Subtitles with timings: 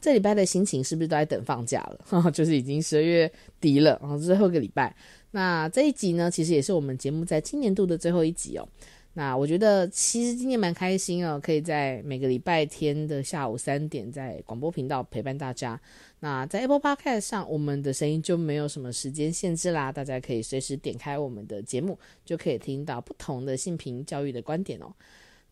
[0.00, 2.30] 这礼拜的心情是不是都在等放假了？
[2.32, 4.94] 就是已经十二月底了，然后最后一个礼拜。
[5.30, 8.66] 那这一集呢，其实也是我们节目在今年度的最后一集哦。
[9.12, 15.78] 那我觉得其实今天蛮开心哦，可以在每个礼拜天的下午三点在广播频道陪伴大家。
[16.20, 24.92] 那在 Apple Podcast 上，我们的声音就没有什么时间限制啦，大家可以随时点开我们的节目，就可以听到不同的性平教育的观点哦。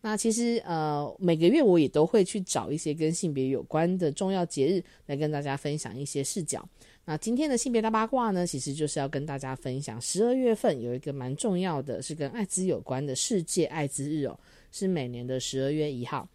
[0.01, 6.67] 那其实呃，每个月我也都会去找一些跟性别有关的重要节日来跟大家分享一些视角。
[7.05, 14.39] 那今天的性别大八卦呢，其实就是要跟大家分享，十二月份有一个蛮重要的，是跟艾滋有关的世界艾滋日哦，
[14.71, 16.27] 是每年的十二月一号。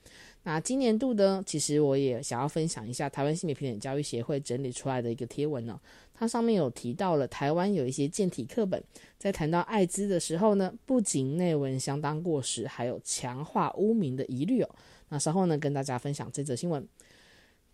[0.47, 5.81] 那今年度呢，其实我也想要分享一下台湾性别平等教育协会整理出来的一个贴文呢，
[6.13, 8.83] 它上面有提到了台湾有一些健体课本，
[9.19, 14.69] 在谈到艾滋的时候呢，不仅内文相当过时，还有强化污名的疑虑哦。
[15.09, 16.87] 那稍后呢，跟大家分享这则新闻。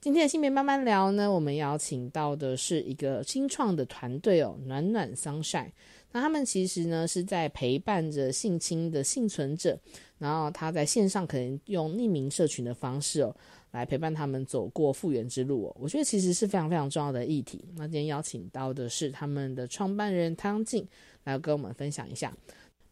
[0.00, 5.70] 今天的性别慢慢聊呢，我们邀请到的是一个新创的团队哦，暖暖 sunshine。
[6.12, 9.78] 那他们其实呢是在陪伴着性侵的幸存者，
[10.19, 13.34] 然后他在线上可能用匿名社群的方式哦，
[13.70, 15.77] 来陪伴他们走过复原之路哦。
[15.78, 17.64] 我觉得其实是非常非常重要的议题。
[17.77, 20.86] 那今天邀请到的是他们的创办人汤静
[21.25, 22.36] 来跟我们分享一下。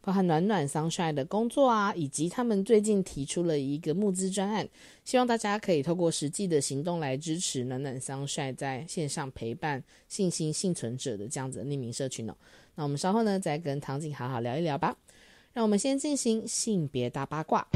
[0.09, 4.67] 包含暖暖桑帅的工作啊，以及他们最近提出了一个募资专案，
[5.05, 12.35] 希望大家可以透过实际的行动来支持暖暖桑帅在线上陪伴信心幸存者的这样子的匿名社群哦。
[12.73, 14.95] 那我们稍后呢，再跟唐景好好聊一聊吧。
[15.53, 17.67] 让我们先进行性别大八卦。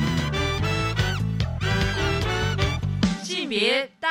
[3.24, 4.10] 性别大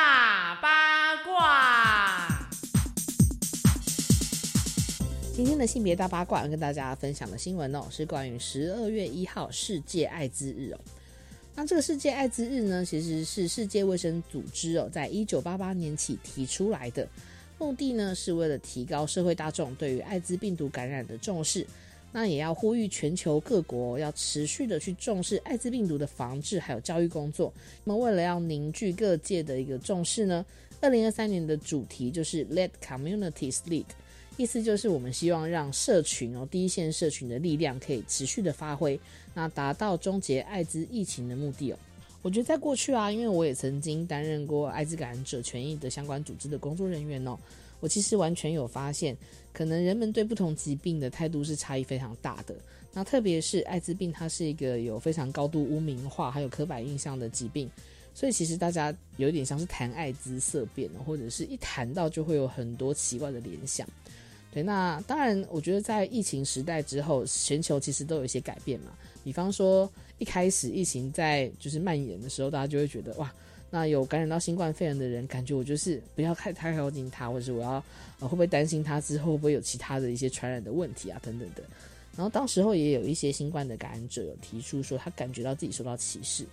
[5.34, 10.81] 今天的性别大八卦要跟大家分享的新闻哦，是关于十二月一号世界艾滋日哦。
[11.54, 17.09] 那这个世界艾滋日呢，其实是世界卫生组织哦，在一九八八年起提出来的，
[17.59, 21.66] 目的呢是为了提高社会大众对于艾滋病毒感染的重视，
[22.12, 27.50] 那也要呼吁全球各国要持续的去重视艾滋病毒的防治还有教育工作。
[27.84, 30.44] 那么为了要凝聚各界的一个重视呢，
[30.82, 33.87] 二零二三年的主题就是 Let Communities Lead。
[34.42, 38.98] 意思就是，我们希望让社群哦，第一线社群的力量可以持续的发挥，
[39.34, 41.78] 那达到终结艾滋疫情的目的哦。
[42.22, 47.38] 我觉得在过去啊，因为我也曾经担任过艾滋感染者权益的相关组织的工作人员哦，
[47.78, 49.16] 我其实完全有发现，
[49.53, 52.53] 可能人们对不同疾病的态度是差异非常大的。
[52.92, 57.70] 那特别是艾滋病，它是一个有非常高度污名化还有刻板印象的疾病，
[58.12, 63.88] 所以其实大家有点像是谈艾滋色变或者是一谈到就会有很多奇怪的联想。
[64.52, 68.92] 对，那当然，我觉得在疫情时代之后，全球其实都有一些改变嘛。
[69.24, 73.32] 比方说，一开始疫情在就是蔓延的时候，大家就会觉得哇，
[73.70, 77.82] 那有感染到新冠肺炎的人，感觉我就是不要太太靠近他，或者是我要
[78.20, 81.62] 呃会不会担心他之后会不会有其他的一些传染的问题啊等等的。
[82.14, 86.44] 然后当时候也有一些新冠的感染者有提出说，他感觉到自己受到歧视。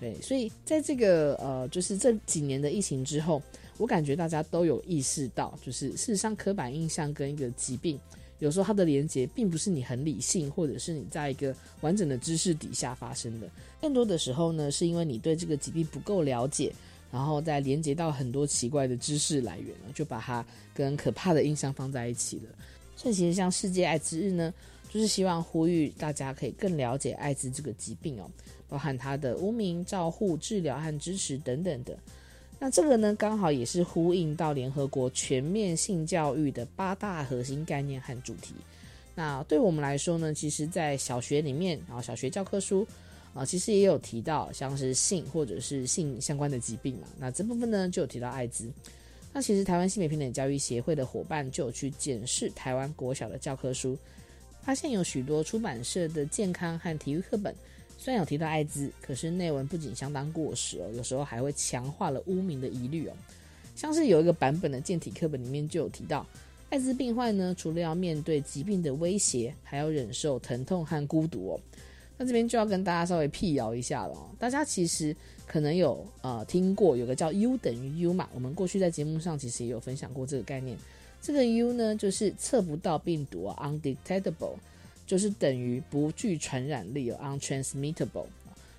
[0.00, 3.40] 对，所以在这个呃，就是这几年的疫情之后。
[3.78, 7.98] 我感觉大家都有意识到，就是事实上刻板印象跟一个疾病，
[8.38, 13.48] 有时候它的连接并不是你很理性，或者是你在一个完整的知识底下发生的。
[13.80, 16.72] 更多的时候呢，是因为你对这个疾病不够了解，
[17.12, 20.44] 然后再连接到很多奇怪的知识来源就把它
[20.74, 22.42] 跟可怕的印象放在一起了。
[22.96, 24.52] 所以其实像世界艾滋日呢，
[24.90, 28.30] 就是希望呼吁大家可以更了解艾滋这个疾病哦，
[28.68, 31.96] 包含它的污名、照护、治疗和支持等等的。
[32.58, 38.54] 那这个呢，刚好也是呼应到联合国全面性教育的八大核心概念和主题。
[39.14, 42.86] 那对我们来说呢，其实，在小学里面，然后小学教科书
[43.34, 47.06] 啊，其实也有提到像是性或者是性相关的疾病嘛。
[47.18, 48.70] 那这部分呢，就有提到艾滋。
[49.32, 53.96] 那其实台湾性别平等教育协会的伙伴就有去检视台湾国小的教科书，
[54.62, 57.54] 发现有许多出版社的健康和体育课本。
[58.06, 63.12] 虽然有提到艾滋，可是内文不仅相当过时哦，有时候还会强化了污名的疑虑哦。
[63.74, 66.24] 像是有一个版本的健体课本里面就有提到，
[66.70, 71.60] 艾滋病患呢，除了要面对疾病的威胁，还要忍受疼痛和孤独哦。
[72.16, 74.30] 那这边就要跟大家稍微辟谣一下了哦。
[74.38, 75.12] 大家其实
[75.44, 80.78] 可能有呃听过有个叫 U 等于 U 嘛，我们过去在节目上其实也有分享过这个概念。
[81.20, 84.54] 这个 U 呢，就是测不到病毒啊，undetectable，
[85.06, 88.26] 就是等于不具传染力哦，untransmittable。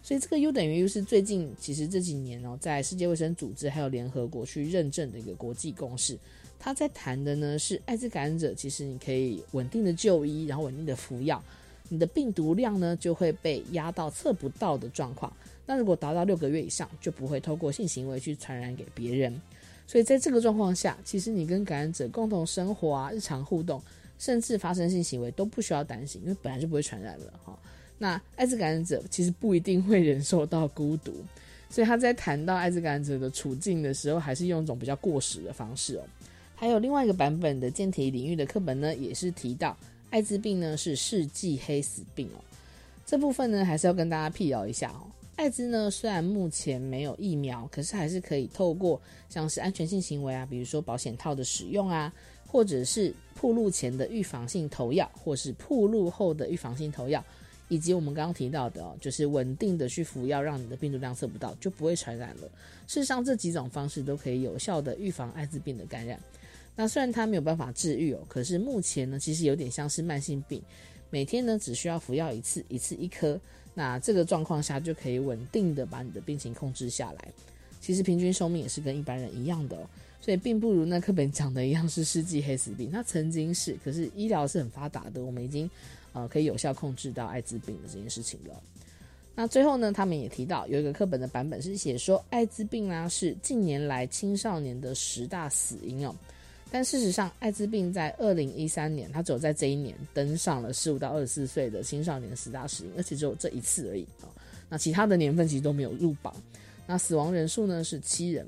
[0.04, 6.18] 所以这个 U 等于 U 是最近其实这几年哦，在世界卫生组织还有联合国去认证的一个国际共识。
[6.60, 11.44] 他在谈的呢是艾滋感染者，其实你可以稳定的就医，然后稳定的服药，
[11.90, 15.32] 你的病毒量呢就会被压到测不到的状况。
[15.66, 19.40] 那如果达到六个月以上，就不会透过性行为去传染给别人。
[19.86, 23.82] 所以在这个状况下，其实你跟感染者共同生活啊、日常互动，
[24.18, 27.58] 甚至发生性行为都不需要担心，因为本来就不会传染了哈。
[27.98, 31.14] 那艾滋感染者其实不一定会忍受到孤独，
[31.70, 36.04] 所以他在谈到艾滋感染者的处境的时候，还是用一种比较过时的方式哦。
[36.56, 39.78] 还有另外一个版本的健体领域的课本呢，也是提到
[40.10, 42.40] 艾滋病呢是世纪黑死病哦。
[43.06, 45.06] 这部分呢，还是要跟大家辟谣一下哦。
[45.36, 49.00] 艾滋呢，虽然目前没有疫苗，可是还是可以透过
[49.30, 52.12] 像是安全性行为啊，比如说保险套的使用啊，
[52.48, 57.24] 或者是铺路前的预防性投药，或是铺路后的预防性投药。
[57.70, 62.44] 以及我们刚刚提到的，就是稳定的去服药，让你的病毒量测不到，就不会传染了。
[62.88, 66.18] 事实上，这几种方式都可以有效的预防艾滋病的感染。
[66.78, 70.62] 那虽然它没有办法治愈哦，可是目前呢，其实有点像是慢性病，
[71.10, 73.38] 每天呢只需要服药一次，一次一颗。
[73.74, 77.34] 那这个状况下就可以稳定的把你的病情控制下来。
[77.82, 79.82] 其实平均寿命也是跟一般人一样的哦，
[80.22, 82.92] 所以并不如那课本讲的一样是世纪黑死病。
[82.92, 85.70] 它曾经是，可是医疗是很发达的，我们已经。
[86.14, 88.60] 呃，可以有效控制到艾滋病的这件事情了。
[89.36, 96.16] 那最后呢，他们也提到有一个课本的版本是写说，艾滋病呢是近年来青少年的十大死因哦。
[96.72, 104.26] 但事实上，艾滋病在二零一三年，它只有在这一年登上了十五到二十四岁的青少年十大死因，而且只有这一次而已啊。
[104.70, 106.34] 那其他的年份其实都没有入榜。
[106.88, 108.48] 那死亡人数呢是七人。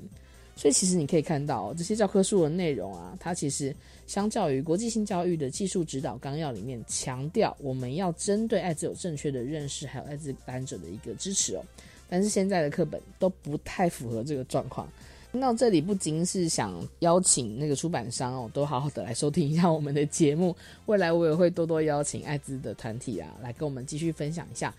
[0.56, 3.74] 所以其实你可以看到这些教科书的内容啊，它其实
[4.06, 11.64] 相较于国际性教育的技术指导纲要里面强调，我们要针对艾滋有正确的认识，还有艾滋感染者的一个支持哦。
[12.08, 14.86] 但是现在的课本都不太符合这个状况。
[15.32, 20.54] 那这里不仅是想邀请那个出版商哦，都好好的来收听一下我们的节目。
[20.86, 24.74] 未来我也会多多邀请艾滋的团体啊，来跟我们继续分享一下，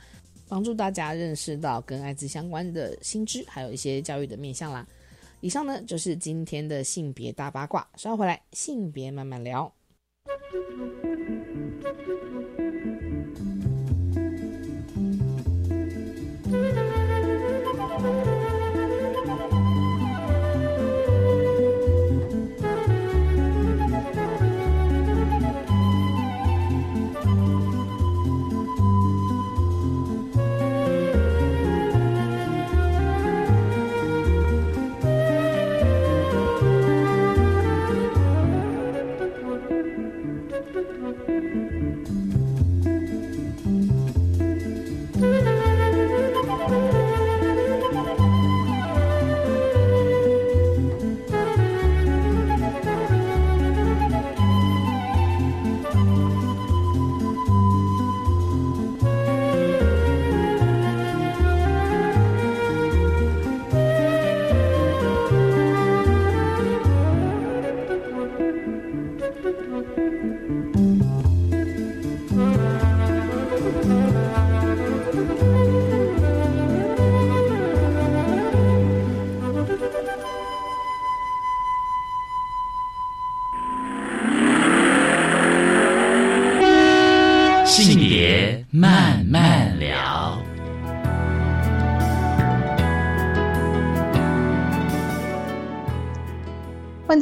[0.50, 4.85] 帮助大家认识到跟艾滋相关的新知，还有一些教育的面向啦。
[5.42, 9.74] 以上呢就是今天的性别大八卦，稍回来性别慢慢聊。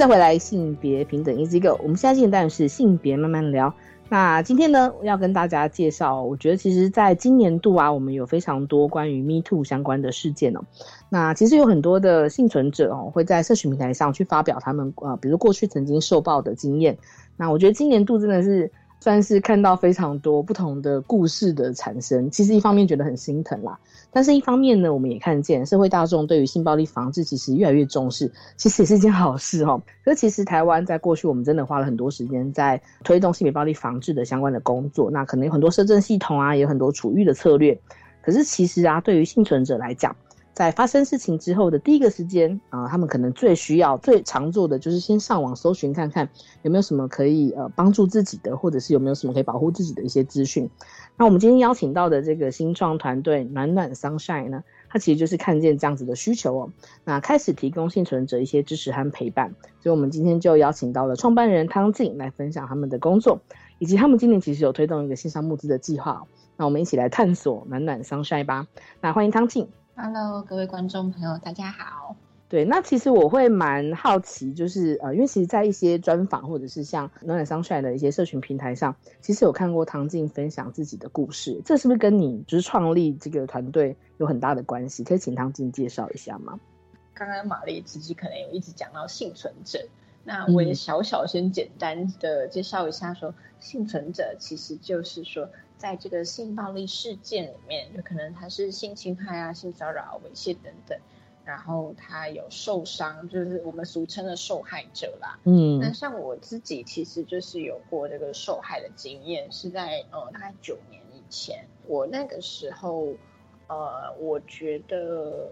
[0.10, 1.80] 未来，性别平等 Easy Go。
[1.84, 3.72] 我们现在进的当然是性别慢慢聊。
[4.10, 10.62] 那今天呢，要跟大家介绍，我觉得其实在今年度啊，我们有非常多关于 Me Too 相关的事件哦。
[11.10, 16.98] 那其实有很多的幸存者哦，会在社群平台上去发表他们呃，比如过去曾经受暴的经验。
[17.38, 18.72] 那我觉得今年度真的是。
[19.00, 23.79] 算是看到非常多不同的故事的产生，其实一方面觉得很心疼啦，
[24.12, 29.82] 但是一方面呢，我们也看见社会大众对于性暴力防治其实越来越重视，其实也是一件好事哈。
[30.03, 37.79] 可是其实台湾在过去，我们真的花了很多时间在推动性别暴力防治的相关的工作，那可能有很多社政系统啊，也有很多处遇的策略。
[38.22, 40.13] 可是其实啊，对于幸存者来讲，
[40.60, 46.28] 在发生事情之后的第一个时间啊，他们可能最需要、最常做的就是先上网搜寻看看
[46.63, 50.70] 有没有什么可以呃帮助自己的，或者是有没有什么可以保护自己的一些资讯。
[51.16, 56.70] 那我们今天邀请到的这个新创团队暖暖 Sunshine 呢，它其实就是看见这样子的需求哦，
[57.06, 59.56] 那开始提供幸存者一些支持和陪伴。
[59.82, 63.39] 所以，我们今天就邀请到了创办人汤静来分享他们的工作，
[63.78, 66.25] 以及他们今年其实有推动一个线上募资的计划。
[66.58, 68.68] 那我们一起来探索暖暖 Sunshine 吧。
[69.00, 69.70] 那欢迎汤静。
[70.01, 72.15] Hello，各位观众朋友，大家好。
[72.48, 85.03] 对，那其实我会蛮好奇，就是呃，因为其实，在一些专访或者是像暖暖商帅的一些社群平台上，其实有看过唐静分享自己的故事，这是不是跟你就是创立这个团队有很大的关系？
[85.03, 86.58] 可以请唐静介绍一下吗？
[87.13, 89.86] 刚刚玛丽自己可能有一直讲到幸存者，
[90.24, 95.50] 那我也小小先简单的介绍一下，说幸存者其实就是说，
[95.80, 101.00] 在这个性暴力事件里面，就可能他是性侵害啊、性骚扰、猥亵等等。
[101.46, 105.40] 然后他有受伤，就是我们俗称的受害者啦。
[105.46, 111.66] 嗯，那像我自己其实就是有过这个受害的经验，是在呃大概九年以前。
[111.88, 113.08] 我那个时候，
[113.68, 115.50] 呃，我觉得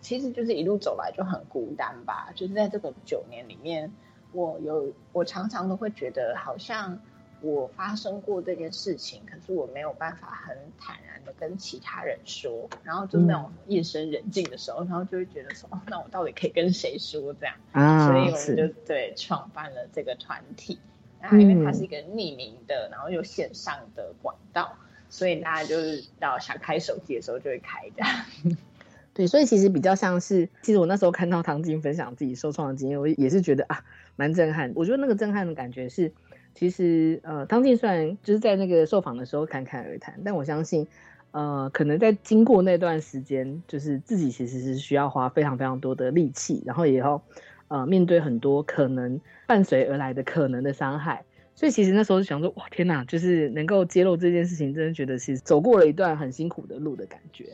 [0.00, 2.32] 其实就是一路走来就很孤单吧。
[2.34, 3.92] 就是在这个九年里面，
[4.32, 6.98] 我有我常常都会觉得好像。
[7.42, 17.54] 我发生过这件事情，可是我没有办法很坦然的跟其他人说，然后就那种夜深人静的时候，然后就会觉得说，哦，那我到底可以跟谁说这样？
[17.72, 20.78] 啊，所以我们就对创办了这个团体。
[21.20, 24.76] 那因为它是一个匿名的，然后又线上的管道，
[25.08, 28.56] 所以大家就是到想开手机的时候就会开的。
[29.14, 33.84] 对，所以其实比较像是，其实我那时候看到唐晶分享自己受创的经验，我也是觉得啊，
[34.16, 34.72] 蛮震撼。
[34.74, 36.12] 我觉得那个震撼的感觉是。
[36.54, 40.86] 其实，呃，汤静虽然就是在那个受访的时候侃侃而谈，但我相信，
[41.30, 47.22] 呃，可能在经过那段时间，就是自己其实是需要花非常非常多的力气，然后也要，
[47.68, 51.24] 呃，面对很多可能伴随而来的可能的伤害。
[51.54, 57.46] 所以其实那时候就想说，哇，天哪，就是能够揭露这件事情，真的觉得其实走过了一段很辛苦的路的感觉。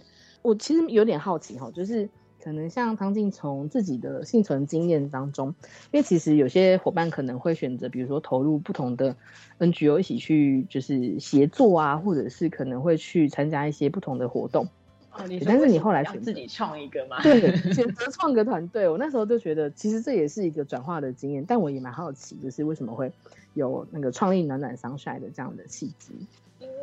[0.43, 2.09] 我其实有点好奇哈，就是。
[2.43, 5.49] 可能像汤静从自己的幸存经验当中，
[5.91, 9.17] 因为其实有些伙伴可能会选择，比如说投入不同的
[9.59, 14.69] NGO 一起去，就是协作啊，或者是可能会去参加一些不同的活动。
[15.13, 17.21] 哦，但是你后来选自己创一个吗？
[17.25, 17.41] 对，
[17.73, 18.89] 选择创个团队。
[18.89, 23.11] 我那时候就觉得，其实这也是一个转化的经验，但我也蛮好奇，就是为什么会
[23.55, 26.15] 有那个创立暖暖商帅的这样的契机。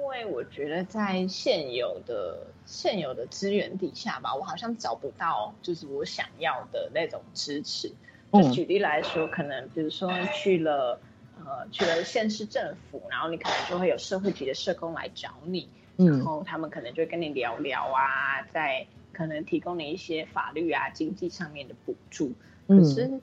[0.05, 7.91] 因为我觉得在现有的现有的资源底下吧，我好像找不到就是我想要的那种支持。
[8.31, 10.99] 就举例来说，可能比如说去了
[11.39, 22.31] 呃去了县市政府，然后你可能就会有社会局的社工来找你，然后他们可能就会跟你聊聊啊，在可能提供你一些法律啊经济上面的补助。
[22.67, 23.19] 可是。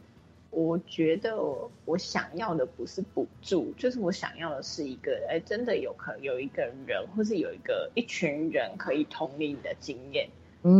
[0.53, 1.35] 我觉得
[1.87, 10.29] 我想要的不是补助，就是我想要的是一个，哎，真的有可有一个人，或是有一个一群人可以同理你的经验。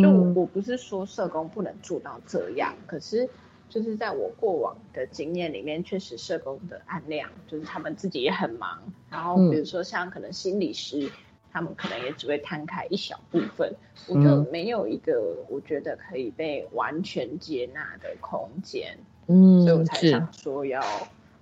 [0.01, 3.29] 就我不是说社工不能做到这样，可是
[3.71, 8.81] 就是在我过往的经验里面，确实社工的案量，就是他们自己也很忙。
[9.11, 11.11] 然后比如说像可能心理师，
[11.51, 13.75] 他们可能也只会摊开一小部分，
[14.07, 18.99] 我就没有一个我觉得可以被完全接纳的空间。
[19.27, 20.81] 嗯，所以我才想说要，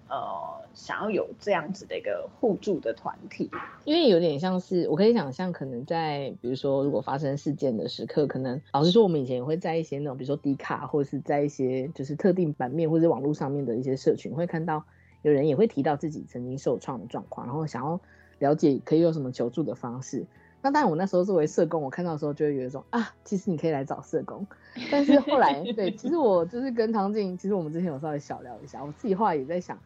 [0.09, 3.51] 呃，想要有这样子的一个互助的团体，
[3.85, 14.85] 因为有点像是我可以想象，可能在比如说如果发生事件的时刻，可能老实说，我们以前也会在一些那种比如说迪卡，或者是在一些就是特定版面或者网络上面的一些社群，会看到
[15.23, 18.01] 有人也会提到自己曾经受创的状况，然后想要
[18.39, 20.27] 了解可以有什么求助的方式。
[20.63, 24.47] 那当然，我那时候作为社工，我看到的时候就会有一种啊，其实你可以来找社工。
[24.91, 29.79] 但是后来，对，其实我就是跟唐静，其实我们之前有稍微小聊一下，我自己后来也在想，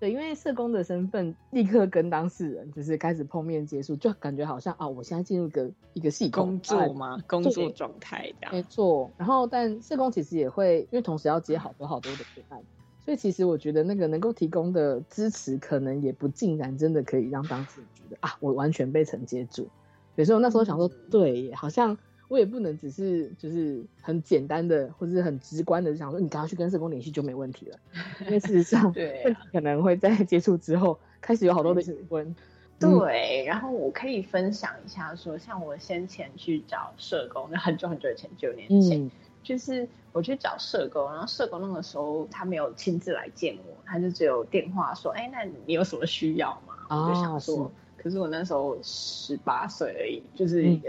[0.00, 7.18] 对，因为社工的身份，立刻跟当事人就是开始碰面接触，就感觉好像啊，我现在进入个一个系统工作吗？
[7.28, 8.52] 工作状态这样。
[8.52, 9.10] 没错。
[9.16, 12.60] 然后，但社工其实也会，因为同时要接好多好多的个案，
[13.04, 19.68] 所以其实我觉得那个能够提供的支持，可能也不尽然真的可以让当事人觉得啊，我完全被承接住。
[20.16, 21.96] 有时候那时候想说，对，好像
[22.28, 27.78] 我也不能只是就是很简单的或者是很直观的想说，你赶快去跟社工联系就没问题了。
[28.26, 32.34] 因为事实上，对，可能会在 接触之后开始有好多的问。
[32.78, 39.10] 对，然后我可以分享一下，说像我先前去找社工，那很久很久以前，九年前，
[39.42, 46.74] 就是我去找社工，然后社工那个时候他没有亲自来见我，他就只有电话说，哎，那你有什么需要吗？
[46.90, 47.70] 我就想说。
[48.06, 50.88] 可是我那时候十八岁而已，就是一个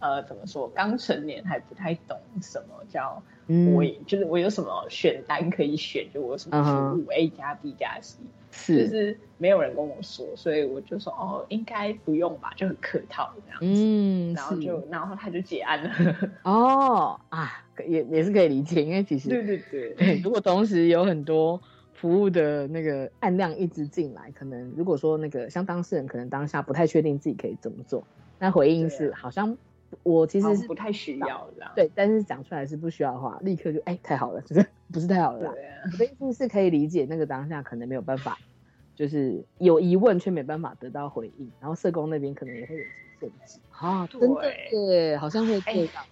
[0.00, 3.22] 呃，怎么说，刚成年还不太懂什么叫，
[3.72, 8.18] 我就是我有什么选单可以选，就我什么服务 A 加 B 加 C，
[8.50, 15.92] 是，就是没有人跟我说，所以我就说哦，应该不用吧，就很客套这样子，嗯，然后就然后他就结案了，
[16.42, 19.94] 哦啊，也也是可以理解，因为其实对对。
[19.94, 21.62] 对，如果同时有很多。
[22.02, 28.02] 服务的那个案量一直进来，可能如果说那个像当事人，可能当下不太确定自己可以怎么做，
[28.40, 29.56] 那回应是好像
[30.02, 35.54] 我其实是不太需要的，对，但是讲出来是不需要的话，立刻就哎太好了， 就是不是太好了，
[35.92, 38.36] 我的意思是可以理解那个当下可能没有办法，
[38.96, 42.90] 就是有疑问却没办法得到回应，然后社工那边可能也会有些
[43.20, 43.60] 限制。
[43.70, 46.04] 啊，真的对，好像会这样。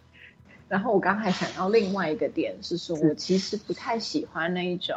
[0.69, 4.95] 然后我刚才想到另外一个点是说，我其实不太喜欢那一种。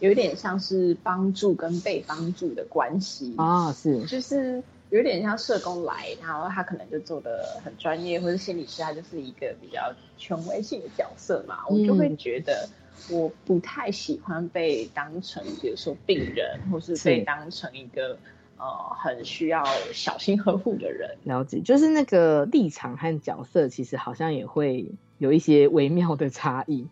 [0.00, 3.34] 有点像是帮助跟被帮助的关系。
[3.36, 12.68] 啊，是，就是有点像社工来，然后他可能就做的很专业，或者心理师他就是一个比较权威性的角色嘛，我就会觉得
[13.10, 16.96] 我不太喜欢被当成，比如说病人，或是。
[17.04, 18.16] 被当成一个
[18.58, 18.66] 呃
[19.02, 21.16] 很需要小心呵护的人。
[21.24, 26.86] 了解，就是那个立场和角色，其实好像也会有一些微妙的差异。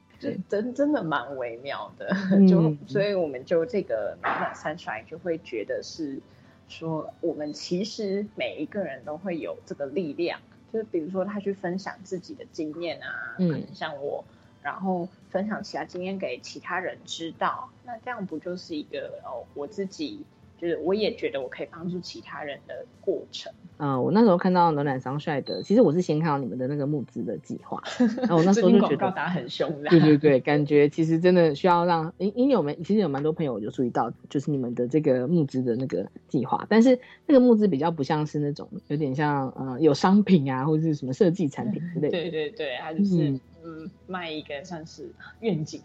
[0.48, 2.08] 真真的蛮微妙的，
[2.48, 6.20] 就所以我们就这个暖暖三衰就会觉得是
[6.68, 10.40] 说，我们其实每一个人都会有这个力量，
[10.72, 14.24] 就是比如说他去分享自己的经验啊，可能像我，
[14.62, 20.24] 然后分享其他经验给其他人知道，那这样不就是一个哦，我自己。
[20.60, 23.50] 就是我也觉得我可以帮助其他人的过程。
[23.82, 27.82] 嗯，我那时候看到暖暖商帅的，其实我是先看到你们的那个募资的计划，
[28.20, 29.72] 然后我那时候就觉得打很凶。
[29.84, 42.10] 对对对，感觉其实真的需要让，因因为我们其实有蛮多朋友有注意到，就是你们的这个募资的那个计划，但是那个募资比较不像是那种有点像呃有商品啊或者是什么设计产品之类。
[42.10, 45.10] 对对对，它就是嗯卖一个算是
[45.40, 45.80] 愿景。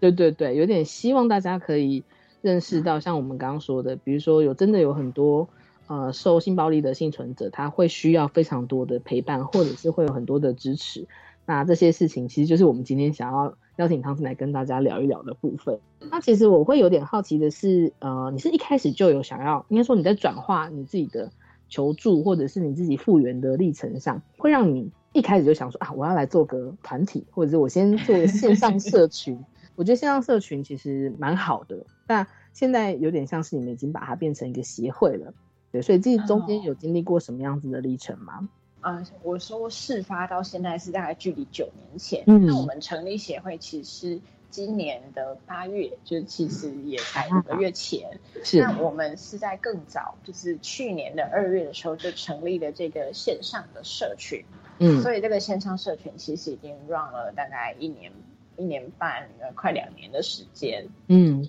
[0.00, 2.02] 对对对，有点希望大家可以。
[2.42, 5.46] 认识到像我们刚刚说的，比如说有真的有很多
[5.90, 11.08] 呃受性暴力的幸存者，他会需要非常多的陪伴，或者是会有很多的支持。
[11.46, 15.80] 那这些事情其实就是我们今天想要邀请汤子来跟大家聊一聊的部分。
[16.08, 21.28] 那其实我会有点好奇的是，呃，你是一开始就有想要，应该说你在转化你自己的
[21.68, 29.44] 求助，或者是你自己复原的历程上，会让你一开始就想说啊，我要来做个团体，或者是我先做线上社群。
[29.74, 35.32] 我觉得线上社群其实蛮好的，但现在有点像是你们已经把它变成一个协会了，
[35.72, 38.48] 对，所以这中间有经历过什么样子的历程吗？
[38.80, 48.60] 啊，我说事发到现在是大概距离九年前，那我们成立协会其实今年的八月，就其实也才五个月前，是。
[48.60, 54.44] 那我们是在更早，就是去年的二月的时候就成立了这个线上的社群，
[54.78, 58.12] 嗯，所以这个线上社群其实已经 run 了大概一年。
[58.56, 60.86] 一年半，呃，快两年的时间。
[61.06, 61.48] 嗯，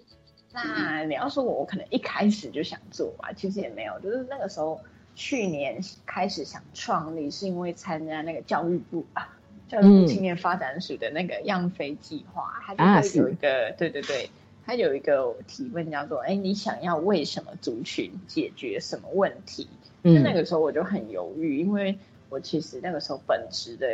[0.54, 4.80] 那你要说我，我可能一开始就想做啊，其实也没有，就是那个时候
[5.16, 9.38] 去年开始想创立，是因为参加那个教育部啊，
[9.68, 14.30] 教育部青年发展署的那个样飞计划，它就会有一个，对对对，
[14.66, 19.68] 它有一个提问叫做，哎，你想要为什么族群解决什么问题？
[20.04, 21.98] 就那个时候我就很犹豫，因为。
[22.34, 23.86] 我其实那个时候本职的，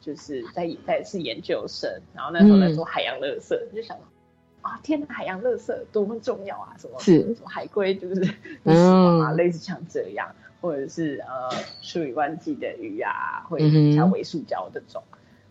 [0.00, 3.98] 就是在在是研究生，然后那时候在做海洋垃圾，就想
[4.70, 6.76] 啊，天呐，海洋垃圾多么重要啊！
[6.78, 11.50] 什么什么海龟就是 嗯啊，类似像这样，或者是呃，
[11.82, 13.58] 数以万计的鱼啊，会
[13.92, 15.02] 像微塑胶这种。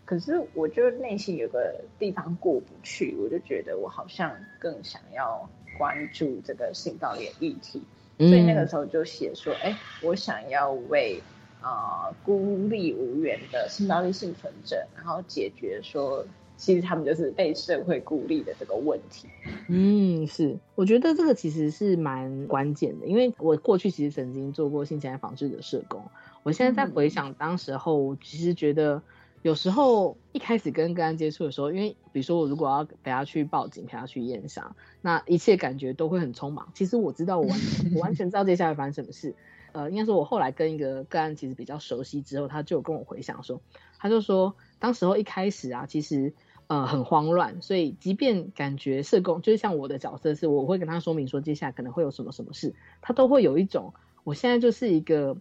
[0.04, 7.82] 可是我就内心有个地方过不去，我就觉得我好像更想要关注这个性暴力议题，
[8.18, 11.22] 所以那个时候就写说，哎，我想要为。
[11.62, 16.24] 啊，孤立无援的性暴力幸存者，然后解决说，
[16.60, 19.26] 其实他们就是被社会孤立的这个问题。
[19.68, 26.04] 嗯，是，我觉得这个其实是蛮关键的，因为我过去其实曾经做过性侵害防治的社工，
[26.42, 29.02] 我现在在回想当时候，其实觉得
[29.40, 36.68] 有时候一开始跟个案接触的时候，因为比如说我如果要陪他去报警，陪他去验伤，那一切感觉都会很匆忙。
[36.74, 37.58] 其实我知道，我完
[37.94, 39.34] 我完全知道接下来发生什么事。
[39.72, 43.62] 呃，应该说，我后来跟一个个案其实比较熟悉之后，他就跟我回想说，
[44.00, 46.34] 他就说，当时候一开始啊，其实
[46.70, 55.36] 呃很慌乱，所以即便感觉社工就是像我的角色是，我会跟他说明说接下来可能会有什么什么事，他都会有一种，我现在就是一个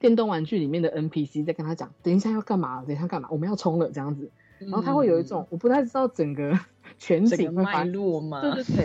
[0.00, 6.58] 电动玩具里面的 NPC 在跟他讲，等一下要干嘛，等一下干嘛，我们要冲了这样子，然后他会有一种我不太知道整个
[6.98, 8.40] 全景脉络吗？
[8.40, 8.84] 对对对。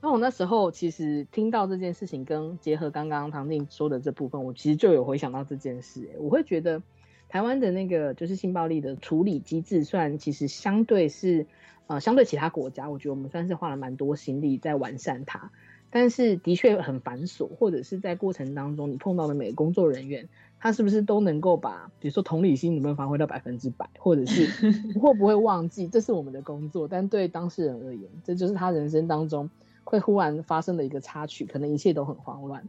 [0.00, 6.10] 那我那时候其实听到这件事情，跟结合刚刚唐静说的这部分，我其实就有回想到这件事。
[6.18, 6.82] 我会觉得，
[7.28, 11.46] 台湾的那个就是性暴力的处理机制，虽然其实相对是
[11.86, 15.50] 呃相对其他国家，我觉得我们算是花了蛮多心力在完善它，
[15.90, 29.50] 但是的确很繁琐，或者是在过程当中你碰到的每个工作人员，他是不是都能够把比如说同理心能不能发挥到百分之百，或者是 会不会忘记这是我们的工作，但对当事人而言，这就是他人生当中
[29.84, 32.66] 会忽然发生的一个插曲，可能一切都很慌乱。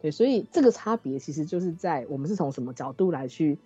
[0.00, 3.58] 对，所以这个差别其实就是在我们是从什么角度来去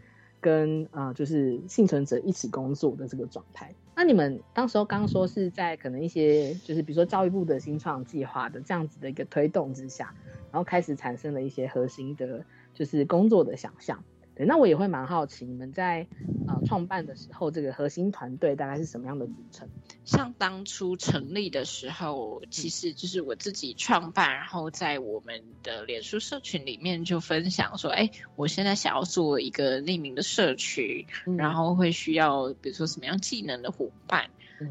[0.42, 3.72] 跟啊，就是幸存者一起工作的这个状态。
[3.94, 10.12] 那你们当时候刚说是在可能一些就是比如说教育部的新创计划的这样子的一个推动之下，
[10.50, 14.02] 然后开始产生了一些核心的，就是工作的想象。
[14.35, 16.07] 对，那我也会蛮好奇，你们在
[16.49, 19.68] 呃创办的时候，这个核心团队大概是什么样的组成？
[20.05, 34.31] 像当初成立的时候，其实就是我自己创办，然后在我们的脸书社群里面就分享说，哎，我现在想要做一个匿名的社群，然后会需要比如说什么样技能的伙伴，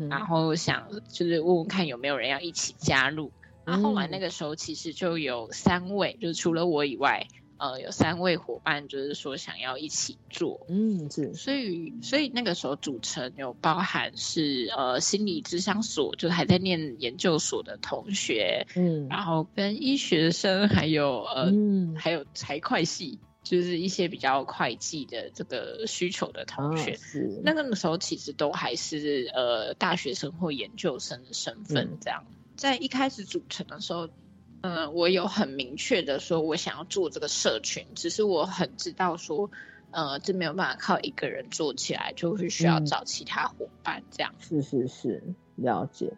[0.10, 3.32] 然后想就是问问看有没有人要一起加入。
[3.64, 7.28] 然后后来那个时候其实就有三位，就是除了我以外。
[7.62, 21.54] 呃，有三位伙伴，就是说想要一起做，嗯，是，所以所以那个时候组成有包含是呃心理智商所，就还在念研究所的同学，嗯，然后跟医学生，还有呃，
[21.96, 32.24] 还有财会系，就是一些比较会计的这个需求的同学，是，那个时候其实都还是呃大学生或研究生的身份，这样，
[32.56, 34.10] 在一开始组成的时候。
[34.62, 39.50] 嗯，我有很明确的说，我想要做这个社群，只是我很知道说，
[39.90, 44.34] 呃，这没有办法靠一个人做起来，就会需要找其他伙伴这样。
[44.40, 45.24] 是是是，
[45.56, 46.14] 了解。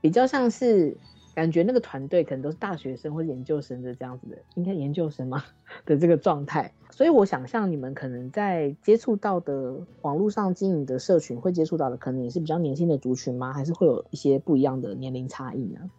[0.00, 0.96] 比较像是
[1.34, 5.44] 感觉那个团队可能都是大学生或者研究生的这样子的，应该研究生吗
[5.84, 6.72] 的这个状态？
[6.90, 13.52] 所以我想象你们可能在接触到的网络上经营的社群，会接触到的可能也是比较年轻的族群吗？
[13.52, 15.90] 还是会有一些不一样的年龄差异呢？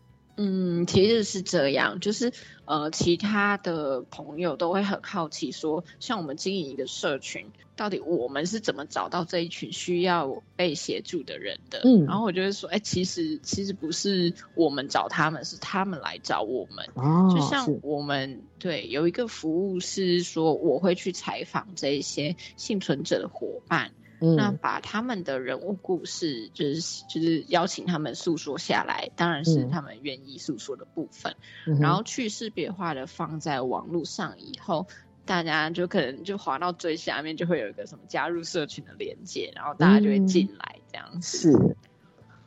[0.41, 2.32] 嗯，其实是这样，就是
[2.63, 11.82] 呃，其他的朋友都会很好奇，说像我们经营一个社群，到底我们是怎么找到这一群需要被协助的人的？
[11.84, 16.88] 嗯，然后我就会说，哎，其实其实不是我们找他们，是他们来找我们。
[16.93, 23.91] 哦，就像我们对有一个服务是说，我会去采访这一些幸存者的伙伴。
[24.19, 31.36] 那把他们的人物故事，就是就是邀请他们诉说下来，当然是他们愿意诉说的部分，
[31.79, 34.88] 然后去识别化的放在网络上以后，
[35.25, 41.51] 大家就可能就滑到最下面，就会有一个什么加入社群的连接，然后大家就会进来这样子。
[41.51, 41.75] 是，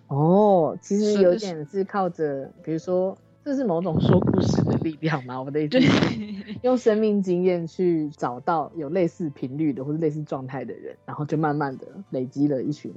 [0.08, 3.16] 哦，其实有点是靠着，比如说。
[3.44, 5.42] 这是某种说故事的力量吗？
[5.42, 5.78] 我的意思，
[6.62, 12.94] 用生命经验去找到有类似频率的或者类似状态的人，然后就慢慢的累积了一群。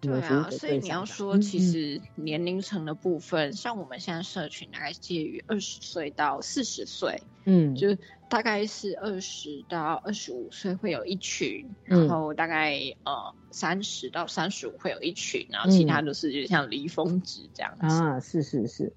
[0.00, 7.96] 对啊，所以你要说，其实年龄层的部分，像我们现在社群大概介于二十岁到四十岁，嗯，就
[8.28, 18.92] 大概是二十到二十五岁会有一群，然后大概呃三十到三十五会有一群，然后其他都是就像离峰值这样子啊，是是是。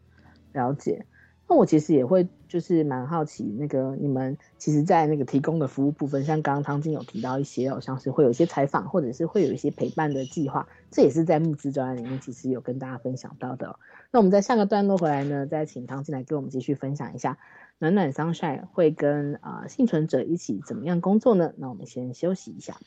[0.56, 1.06] 了解，
[1.48, 13.78] 那我其实也会就是蛮好奇，那个你们其实，在那个提供的服务部分，像刚刚汤晶有提到一些，好像是会有一些采访，或者是会有一些陪伴的计划，这也是在募资专案里面其实有跟大家分享到的。
[14.12, 17.38] 那我们在下个段落回来呢，再请汤晶来跟我们继续分享一下
[17.78, 21.54] 暖暖 sunshine 会跟啊幸存者一起怎么样工作呢？
[21.58, 22.78] 那我们先休息一下。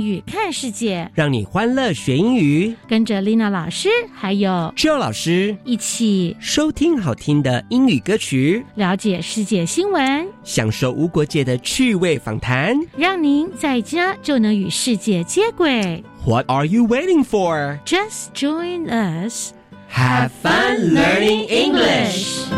[0.00, 16.02] 英语看世界，让你欢乐学英语，跟着 Lina 老师还有 Joe 老师一起收听好听的英语歌曲，了解世界新闻，享受无国界的趣味访谈，让您在家就能与世界接轨。
[16.24, 17.78] What are you waiting for?
[17.84, 19.52] Just join us.
[19.92, 22.46] Have fun learning English.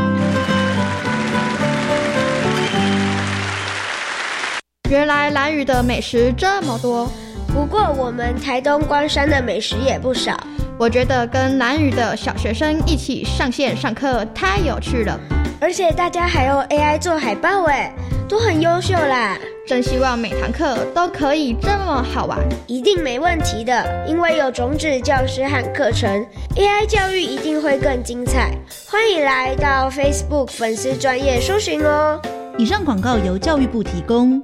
[4.90, 7.11] 原来蓝屿的美食这么多，
[7.52, 10.34] 不过我们台东关山的美食也不少。
[10.78, 15.20] 我觉得跟南屿的小学生一起上线上课太有趣了，
[15.60, 17.94] 而且大家还用 AI 做海报，哎，
[18.26, 19.38] 都很优秀啦！
[19.66, 28.50] 真希望每堂课都可以这么好玩，一定没问题的，因为有种子教师和课程，AI 教育一定会更精彩。
[28.90, 32.18] 欢迎来到 Facebook 粉丝专业搜寻哦。
[32.56, 34.40] 以上广告由教育部提供。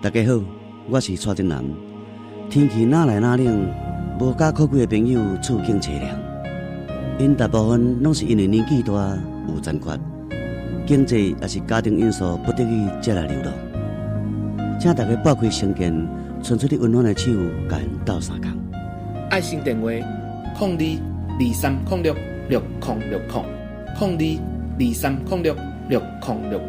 [0.00, 0.40] 大家好，
[0.88, 1.64] 我是蔡振南。
[2.48, 3.68] 天气哪来哪冷，
[4.20, 6.16] 无家可归的朋友处境凄凉。
[7.18, 8.92] 因大部分拢是因为年纪大
[9.48, 9.98] 有残缺，
[10.86, 13.52] 经济也是家庭因素不得已才来流浪。
[14.78, 15.92] 请大家拨开心间，
[16.40, 17.32] 伸出你温暖的手，
[17.68, 18.48] 甲因斗相共。
[19.30, 20.04] 爱心电话：零
[20.54, 20.68] 二
[21.40, 22.14] 二三零六
[22.48, 23.42] 六零六零
[23.98, 24.06] 零二
[24.78, 25.52] 二三零六
[25.88, 26.68] 六零六零。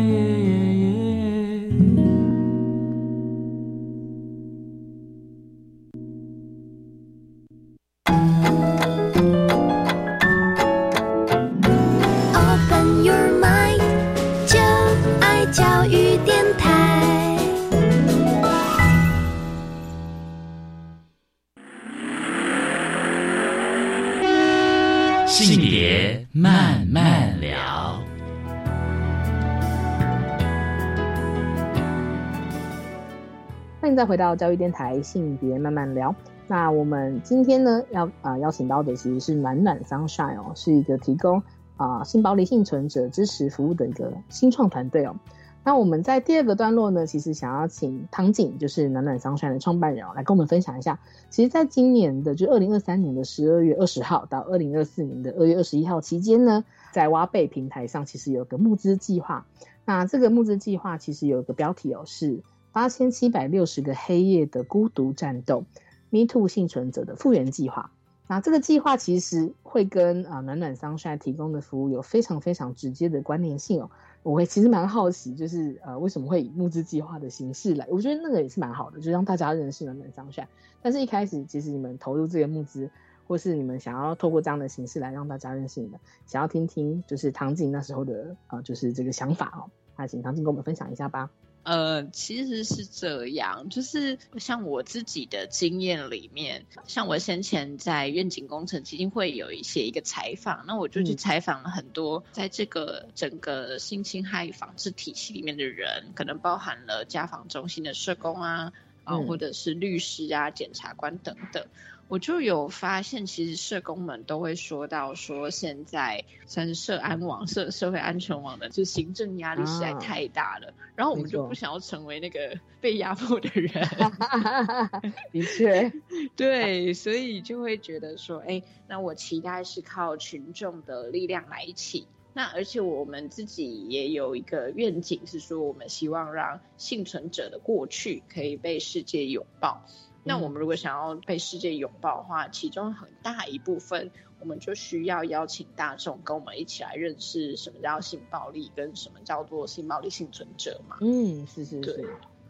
[33.91, 36.15] 迎再回到教育电台，性别慢慢聊。
[36.47, 41.43] 那我们今天呢，要啊、邀请到的其实是暖暖 Sunshine 哦，是一个提供
[41.75, 45.15] 啊、性暴力幸存者支持服务的一个新创团队哦。
[45.63, 50.97] 那我们在第二个段落呢，其实想要请汤景，就是暖暖 Sunshine 的创办人哦，来跟我们分享一下。
[51.29, 59.45] 其实，在今年的就二零二三年的十二月二十号到二零二四年的二月二十一号期间呢，在挖贝平台上，其实有个募资计划。
[59.83, 62.39] 那这个募资计划其实有个标题哦，是
[62.73, 65.65] 八千七百六十个黑夜的孤独战斗
[66.09, 67.91] ，Me Too 幸存者的复原计划。
[68.27, 73.91] 那这个计划其实会跟啊、暖暖 Sunshine 提供的服务有非常非常直接的关联性哦。
[74.23, 77.85] 我会其实蛮好奇，就是呃为什么会以募资计划的形式来？
[77.89, 80.47] 我觉得那个也是蛮好的，就让大家认识暖暖 Sunshine。
[80.81, 82.89] 但是一开始其实你们投入这个募资，
[83.27, 89.69] 或是你们想要透过这样的形式来让大家认识你们，想要听听就是唐静那时候的啊、呃、就是这个想法哦。
[89.97, 91.29] 那请唐静跟我们分享一下吧。
[91.63, 111.65] 呃，其实是这样，就是像我自己的经验里面，像我先前在愿景工程基金会有一些一个采访，那我就去采访了很多在这个整个性侵害防治体系里面的人，可能包含了家访中心的社工啊，啊、嗯或者是律师啊、检察官等等。
[112.11, 123.71] 我就有发现，其实社工们都会说到说，现在算是社安网、社社会安全网的，就行政压力实在啊太大了，然后我们就不想要成为那个被压迫的人。
[125.31, 125.93] 的确，
[126.35, 132.05] 对，所以就会觉得说，哎，那我期待是靠群众的力量来一起。
[132.33, 139.85] 那而且我们自己也有一个愿景，是说我们希望让幸存者的过去可以被世界拥抱。
[140.23, 150.97] 那我们如果想要被世界拥抱的话，其中很大一部分，我们就需要邀请大众跟我们一起来认识什么叫性暴力，跟什么叫做性暴力幸存者嘛。
[151.01, 152.07] 嗯，是是是。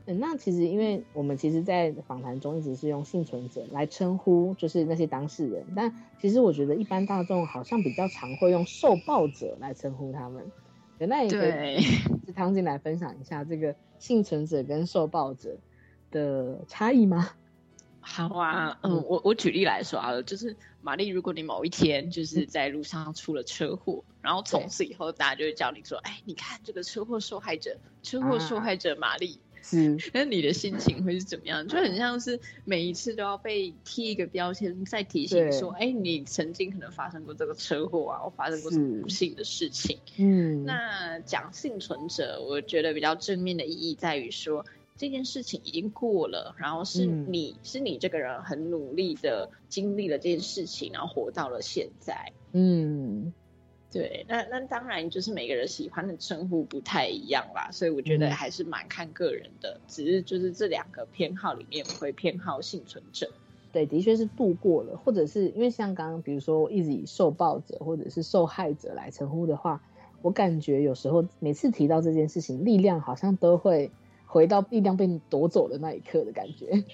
[0.07, 5.63] 嗯，那其实因为我们其实，在访谈中一直是用幸存者来称呼，就是那些当事人。
[5.75, 10.43] 但其实我觉得一般大众好像比较常会用受暴者来称呼他们。
[10.97, 11.81] 对，那也可以
[12.25, 15.57] 是汤进来分享一下这个幸存者跟受暴者
[16.10, 17.29] 的差异吗？
[18.01, 29.39] 好啊，嗯，我我举例来说啊，就是玛丽，如果你某一天就是在路上出了车祸，然后从此以后大家就会叫你说，哎，你看这个车祸受害者，车祸受害者玛丽。
[29.63, 31.67] 是， 那你的心情会是怎么样？
[31.67, 39.99] 就很像是每一次都要被贴一个标签，再提醒说，哎，你曾经可能发生过这个车祸啊，或发生过什么不幸的事情。
[40.17, 44.65] 嗯，那讲幸存者，我觉得比较正面的意义在于说，
[45.01, 52.31] 这件事情已经过了，然后是你是你这个人很努力的经历了这件事情，然后活到了现在。
[52.51, 53.33] 嗯。
[53.91, 59.81] 对，那那当然就是每个人喜欢的称呼不太一样啦，所以我觉得还是蛮看个人的。
[59.87, 63.29] 只是就是这两个偏好里面，我会偏好幸存者。
[63.73, 69.83] 对，的确是度过了，或者是因为像刚刚比如说我一直以受暴者或者是受害者来称呼的话，
[70.21, 73.91] 我感觉有时候每次提到这件事情，力量好像都会
[74.32, 76.86] 回到力量被你夺走的那一刻的感觉。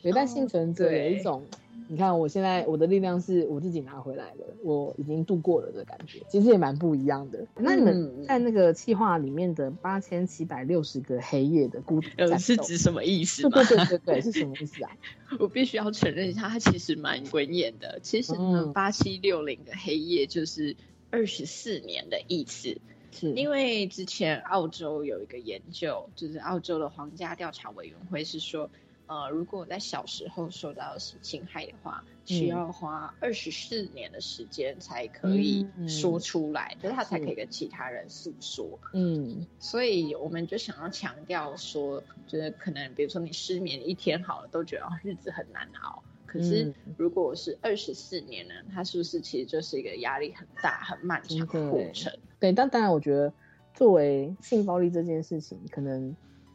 [0.00, 1.42] 对，但幸存者有一种。
[1.86, 7.46] 你看，我现在我的力量是我自己拿回来的，我已经度过了的感觉，其实也蛮不一样的。
[7.56, 13.50] 那你们在那个计划里面的八千七百六十个黑夜的孤独战是指什么意思？
[13.50, 14.96] 对对对对，是什么意思啊？
[15.38, 17.98] 我必须要承认一下，它其实蛮文言的。
[18.02, 20.76] 其实呢，八七六零的黑夜就是
[21.10, 22.78] 二十四年的意思。
[23.14, 28.68] 是因为之前澳洲有一个研究，就是澳洲的皇家调查委员会是说。
[29.06, 38.66] 呃，如果在小时候受到性侵害的话，需要花二十四年的时间才可以说出来，就是他才可以跟其他人诉说。
[38.94, 46.02] 嗯，所以我们就想要强调说，就是可能比如说你失眠一天好了，都觉得日子很难熬。
[46.24, 52.10] 可是如果是二十四年呢，它是不是其实就是一个压力很大、很漫长的过程？
[52.44, 53.32] 对，但当然，我觉得
[53.72, 56.14] 作为性暴力这件事情，可能。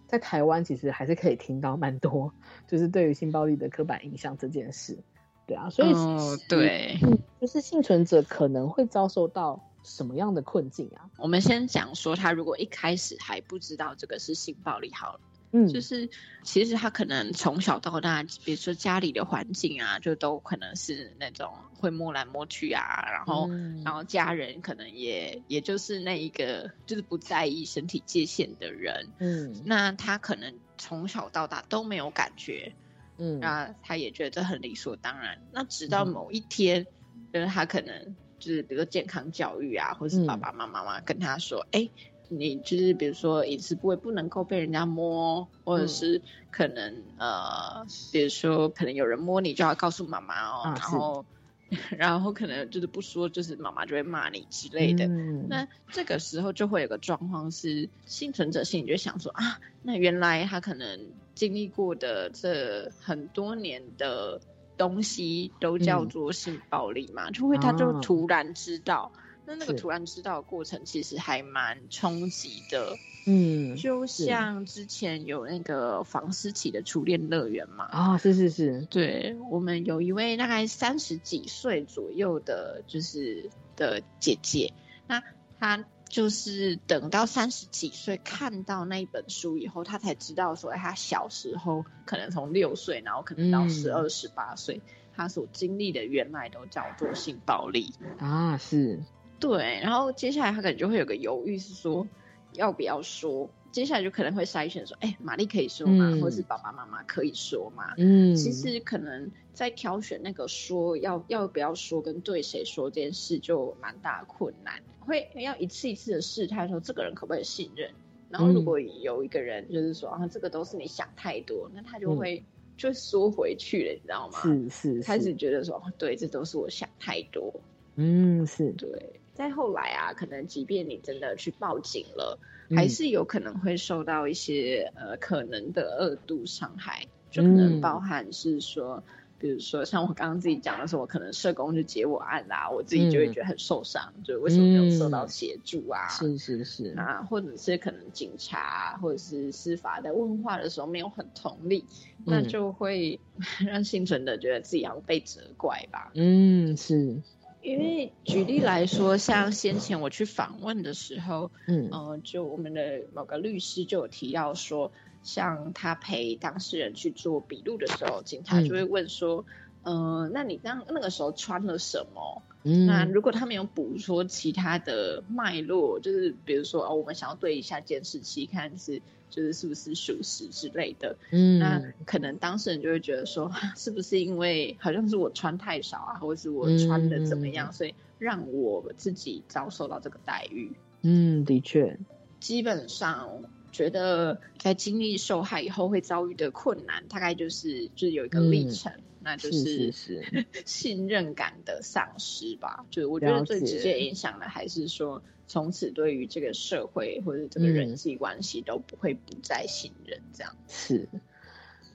[0.09, 2.33] 在台湾其实还是可以听到蛮多，
[2.67, 4.97] 就是对于性暴力的刻板印象这件事，
[5.45, 6.97] 对啊，所以哦对，
[7.39, 11.05] 就是幸存者可能会遭受到什么样的困境啊？
[11.19, 15.19] 我们先讲说，他如果一开始还不知道这个是性暴力好了。
[15.51, 16.07] 嗯，就是
[16.43, 23.49] 其实他可能从小到大，比如说家里的环境啊，就都可能是那种会摸来摸去啊，然后
[23.83, 32.71] 然后家人可能也也就是那一个就是不在意身体界限的人，嗯，那他可能从小到大都没有感觉，
[33.17, 35.41] 嗯，那他也觉得很理所当然。
[35.51, 36.85] 那直到某一天，
[37.33, 41.89] 就是他可能就是比如说健康教育啊，或是爸爸妈妈妈跟他说，哎。
[42.29, 51.25] 你就是比如说隐私部位不能够被人家摸，或者是可能呃，比如说可能有人摸你就要告诉妈妈哦，然后
[51.97, 55.07] 然后可能就是不说，就是妈妈就会骂你之类的。
[55.47, 60.99] 那这个时候就会有个状况是，幸存者心里就想说啊，那原来他可能
[61.35, 64.39] 经历过的这很多年的
[64.77, 69.11] 东西都叫做性暴力嘛，就会他就突然知道。
[69.49, 72.95] 那那个突然知道的过程，其实还蛮冲击的。
[73.25, 77.85] 嗯，就像之前有那个房思琪的初恋乐园嘛。
[77.85, 84.71] 啊，是是是，对我们有一位大概三十几岁左右的，就是的姐姐，
[85.07, 85.23] 那
[85.59, 94.79] 她就是等到三十几岁看到那一本书以后，她才知道说，哎，她小时候可能从六岁，然后可能到十二、十八岁，
[95.15, 98.99] 她所经历的原来都叫做性暴力啊，是。
[99.39, 102.07] 对，然后接下来他可能就会有个犹豫，是说
[102.53, 103.49] 要不要说。
[103.71, 106.17] 接下来就可能会筛选说，哎，玛丽可以说吗？
[106.19, 107.93] 或者是爸爸妈妈可以说吗？
[107.97, 114.81] 嗯，其实可能在挑选那个说要要不要说跟对谁说这件事，就蛮大困难。
[115.01, 117.91] 会要一次一次的试探说，这个人可不可以信任？
[118.31, 122.43] 然后如果有一个人就是说啊，这个都是你想太多，那他就会
[122.75, 124.41] 就缩回去了，你知道吗？
[124.41, 127.53] 是是，开始觉得说，对，这都是我想太多。
[127.97, 129.18] 嗯，是对。
[129.39, 132.37] 再后来啊，可能即便你真的去报警了，
[132.75, 139.01] 还是有可能会受到一些呃可能的恶度伤害，就可能包含是说，
[139.39, 146.09] 比如说像我刚刚自己讲的时候，我可能社工去接我案啦，我自己就会觉得很受伤，就为什么没有受到协助啊？
[146.09, 151.85] 是是是啊，或者是可能警察或者是司法在问话的时候没有很同理，
[152.25, 153.21] 那就会
[153.65, 156.11] 让幸存的觉得自己要被责怪吧？
[156.13, 157.21] 嗯，是。
[157.61, 164.91] 因为举例来说，像先前我去访问的时候，嗯，呃，就我们的某个律师就有提到说，
[165.23, 169.45] 像他陪当事人去做笔录的时候，警察就会问说，
[169.83, 172.41] 呃，那你当那个时候穿了什么？
[172.63, 172.85] 嗯。
[172.85, 190.71] 那如果他没有补说其他的脉络，就是比如说哦，我们想要对一下监视器，看是就是是不是属实之类的，嗯，那可能当事人就会觉得说， 是不是因为好像是我穿太少啊，或者是我穿的怎么样，所以让我自己遭受到这个待遇？
[191.03, 191.97] 嗯，的确，
[192.41, 198.91] 基本上觉得在经历受害以后会遭遇的困难，大概就是就是有一个历程，
[199.29, 200.23] 那就是是
[200.65, 202.83] 信任感的丧失吧。
[202.89, 211.07] 就是我觉得最直接影响的还是说，从此对于这个社会或者这个人际关系都不会不再信任，这样是。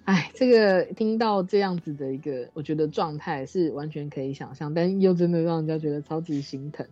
[0.04, 6.86] 哎，这个听到这样子的一个，我觉得状态是完全可以想象，但又真的让人家觉得超级心疼。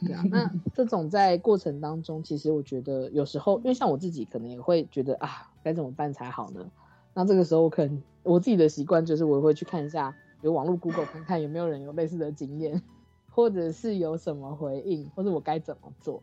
[0.00, 6.70] 对啊，那 这种在过程当中，其实我觉得有时候，因为像我自己可能也会觉得啊，该怎么办才好呢？
[7.14, 10.10] 那这个时候，我可能我自己的习惯就是，我会去看一下，
[10.40, 12.82] 比如网络 Google 看看有没有人有类似的经验，
[13.30, 16.22] 或者是有什么回应，或者我该怎么做。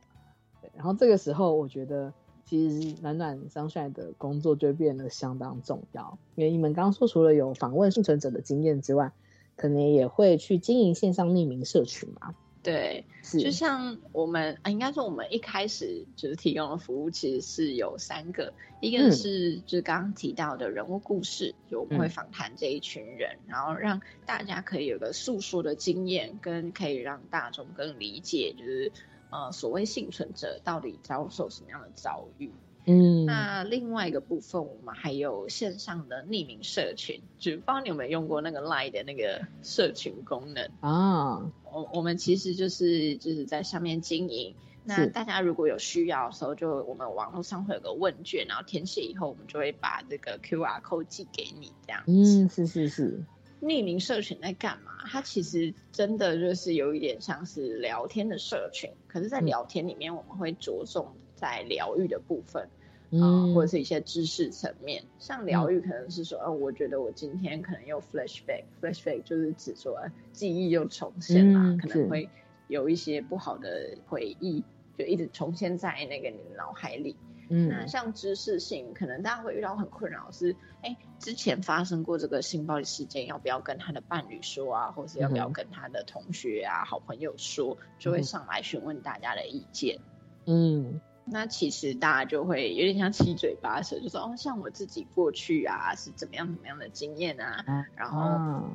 [0.61, 2.11] 对，然后这个时候，我觉得
[2.45, 9.13] 其实暖暖张帅的工作就变得相当重要，因为你们刚刚说，除了有访问幸存者的经验之外，
[9.55, 12.33] 可能也会去经营线上匿名社群嘛。
[12.61, 28.91] 对，就像我们啊，应该说我们一开始就是提供的服务，其实是有三个，一个是就是刚刚提到的人物故事，就我们会访谈这一群人，然后让大家可以有个诉说的经验，跟可以让大众更理解，就是
[29.29, 32.51] 呃所谓幸存者到底遭受什么样的遭遇。
[32.89, 41.51] 嗯，那另外一个部分，我们还有线上的匿名社群，就不知道你有没有用过那个 Line 的那个社群功能啊？
[41.71, 44.55] 我我们其实就是就是在上面经营。
[44.85, 52.01] 那大家如果有需要的时候，就我们网络上会有个问卷，然后填写以后，我们就会把这个 QR code 寄给你，这样。
[52.07, 53.23] 嗯，是是是。
[53.61, 54.91] 匿名社群在干嘛？
[55.05, 62.67] 它其实真的就是有一点像是聊天的社群，可是，在聊天里面，我们会着重在疗愈的部分。
[63.11, 69.99] 啊，或者是一些知识层面，像疗愈可能是说，哦，我觉得我今天可能又 flashback，flashback 就是指说
[70.31, 72.29] 记忆又重现了，可能会
[72.67, 74.63] 有一些不好的回忆，
[74.97, 77.15] 就一直重现在那个你的脑海里。
[77.51, 89.97] 嗯，那像知识性，可能大家会遇到很困扰是，哎，之前发生过这个性暴力事件，要不要跟他的伴侣说啊，或是要不要跟他的同学啊、好朋友说，就会上来询问大家的意见。
[90.45, 91.01] 嗯。
[91.31, 97.63] 那其实大家就会有点像七嘴八舌，就说哦，像我自己过去啊是怎么样怎么样的经验啊，
[97.95, 98.21] 然后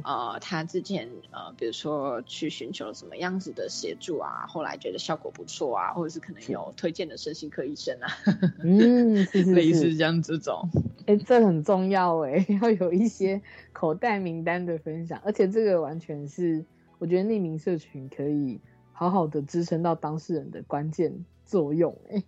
[0.05, 8.09] 呃，他之前呃，比如说去寻求什么样子的协助啊，后来觉得效果不错啊，或者是可能有推荐的身心科医生啊，
[8.63, 10.69] 嗯， 类似这样这种，
[11.07, 13.43] 哎，这很重要哎， 要有一些
[13.73, 16.65] 口袋名单的分享，而且这个完全是
[16.99, 18.61] 我觉得匿名社群可以
[18.93, 22.23] 好好的支撑到当事人的关键作用哎。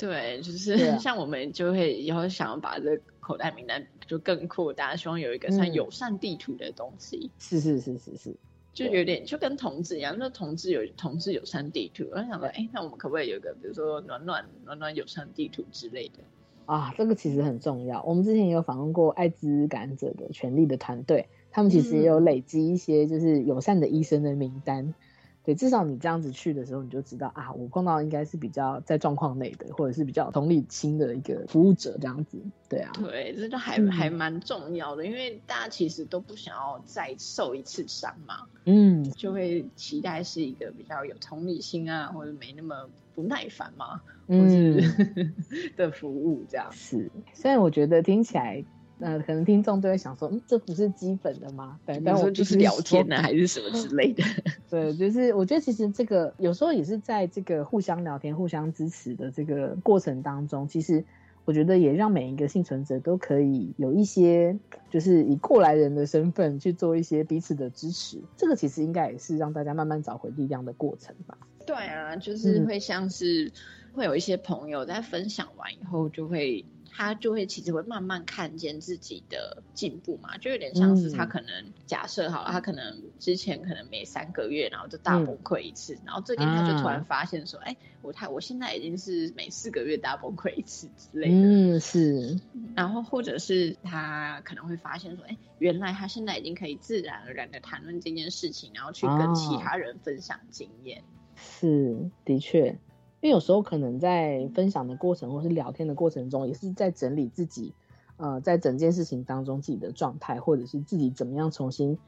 [0.00, 7.30] 对，就是 像我们就会以后想要把这口袋名单就更扩大，希望有一个像友善地图的东西。
[7.38, 8.34] 是是是是是，
[8.72, 16.24] 就有点就跟同志一样，那同志有同志友善地图，我想说，哎，那我们可不可以有一个，比如说暖暖暖暖友善地图之类的？
[16.64, 18.02] 啊，这个其实很重要。
[18.04, 24.94] 我们之前也有访问过艾滋感染者的权利的团队，他们其实也有累积一些就是友善的医生的名单。
[25.42, 32.38] 对，至少你这样子去的时候，你就知道啊，我碰到应该是比较在状况内的，或者是比较同理心的一个服务者这样子。
[32.68, 44.76] 对啊，对，这就还还蛮重要的，因为大家其实都不想要再受一次伤嘛，嗯，就会期待是一个比较有同理心啊，或者没那么不耐烦嘛，嗯
[45.76, 46.70] 的服务这样。
[46.70, 48.62] 是，虽然我觉得听起来。
[49.02, 51.80] 那可能听众都会想说，嗯，这不是基本的吗？
[51.86, 54.22] 对，但我就是聊天呢，还是什么之类的。
[54.68, 61.02] 对，就是我觉得其实这个有时候也是在这个互相聊天、互相支持的这个过程当中，其实
[61.46, 64.54] 我觉得也让每一个幸存者都可以有一些，
[64.90, 68.20] 就是以过来人的身份去做一些彼此的支持。
[68.36, 71.38] 这个其实应该也是让大家慢慢找回力量的过程吧。
[71.66, 73.50] 对啊，就是会像是
[73.94, 76.62] 会有一些朋友在分享完以后就会。
[76.92, 92.40] 他就会其实会慢慢看见自己的进步嘛，就有点像是他可能假设好了，他可能之前可能每三个月然后就大崩溃一次，然后最近他就突然发现说，哎，我他我现在已经是每四个月大崩溃一次之类的，嗯是，
[92.74, 101.02] 然后或者是他可能会发现说，哎，原来他现在已经可以自然而然的谈论这件事情，然后去跟其他人分享经验，
[101.36, 102.76] 是的确。
[103.20, 107.74] 因为有时候可能在分享的过程，或是聊天的过程中，也是在整理自己，
[108.16, 111.98] 呃，在整件事情当中自己的状态，或者是自己怎么样重新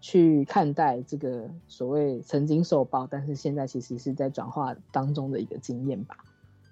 [0.00, 6.16] 去看待这个所谓曾经受暴，但是现在其实是在转化当中的一个经验吧。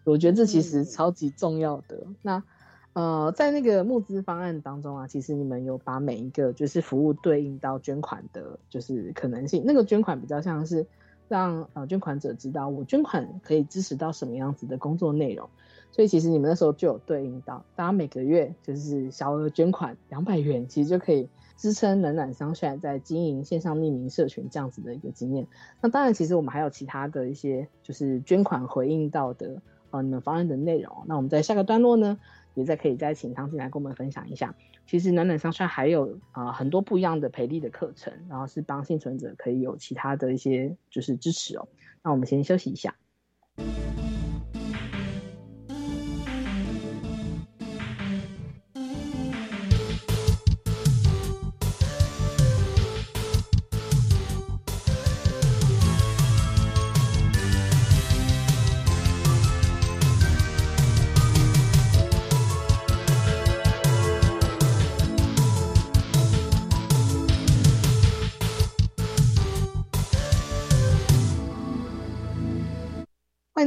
[0.05, 2.07] 我觉得这其实超级重要的。
[2.23, 2.43] 那
[2.95, 9.63] 呃，在那个募资方案当中啊，其实你们有把每一个就是服务对应到捐款的，就是可能性。
[9.67, 10.87] 那个捐款比较像是。
[11.31, 15.49] 让呃捐款者知道我捐款可以支持到什么样子的工作内容。
[15.93, 25.47] 所以其实你们那时候就有对应到，大家每个月就是小额捐款两百元，其实就可以支撑暖暖商帅在经营线上匿名社群这样子的一个经验。
[25.81, 31.05] 那当然，其实我们还有其他的一些就是捐款回应到的呃你们方案的内容。
[31.07, 32.19] 那我们在下个段落呢，
[32.55, 34.55] 也再可以再请汤进来跟我们分享一下。
[34.87, 41.69] 其实暖暖商圈还有啊很多不一样的培力的课程，然后是帮幸存者可以有其他的一些就是支持哦。
[42.03, 42.95] 那我们先休息一下。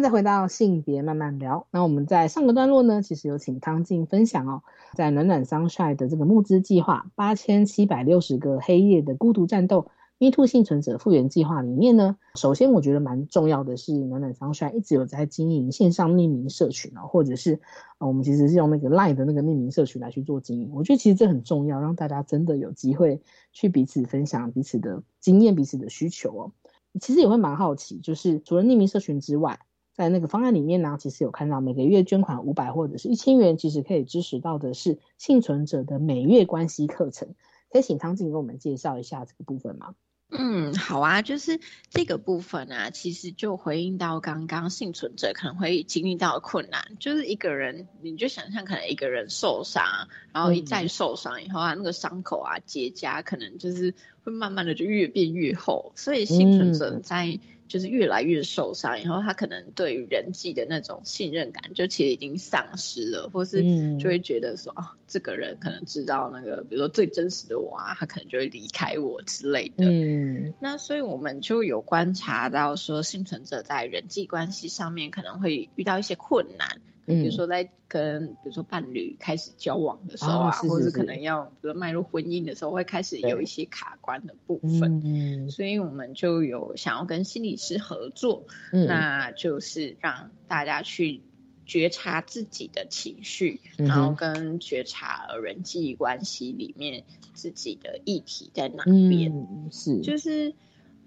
[0.04, 1.66] 再回到性别慢慢聊。
[1.72, 4.62] 那我们在上个段落呢，其实有请汤静分享哦，
[4.95, 9.88] 在暖暖桑帅的这个募资计划八千七百六十个黑夜的孤独战斗
[10.18, 17.62] Me Too 幸存者复原计划里面呢，首先我觉得蛮重要的是暖暖桑帅一直有在经营线上匿名社群哦，或者是
[17.99, 20.72] 呃我们其实是用那个 Line 的那个匿名社群来去做经营。
[20.74, 23.22] 我觉得其实这很重要，让大家真的有机会
[23.54, 26.51] 去彼此分享彼此的经验、彼此的需求哦。
[26.99, 29.62] 其实也会蛮好奇，就是除了匿名社群之外。
[29.94, 37.36] 在那个方案里面呢，其实有看到每个月捐款五百或者是一千元，其实可以支持到的是幸存者的每月关系课程。
[37.72, 39.96] 可以请汤静给我们介绍一下这个部分吗？
[40.36, 41.60] 嗯，好啊，就是
[41.91, 49.84] 这个部分啊，其实就回应到刚刚幸存者可能会经历到的困难，就是一个人，你就想象可能一个人受伤，
[50.32, 57.39] 然后一再受伤以后啊，那个伤口啊结痂，可能就是会慢慢的就越变越厚，所以幸存者在。
[57.74, 63.63] 就是越来越受伤，然后他可能对于人际的那种信任感，就其实已经丧失了，或是
[63.97, 69.86] 就会觉得说啊，这个人可能知道那个，比如说最真实的我啊，他可能就会离开我之类的。
[69.86, 76.80] 嗯，那所以我们就有观察到说，幸存者在人际关系上面可能会遇到一些困难。
[77.06, 85.01] 比如说在跟比如说伴侣开始交往的时候啊，或者可能要比如迈入婚姻的时候，会开始有一些卡关的部分。
[85.04, 91.22] 嗯，所以我们就有想要跟心理师合作，那就是让大家去
[91.66, 99.70] 觉察自己的情绪，然后跟觉察人际关系里面自己的议题在哪边。
[99.72, 100.54] 是，就是，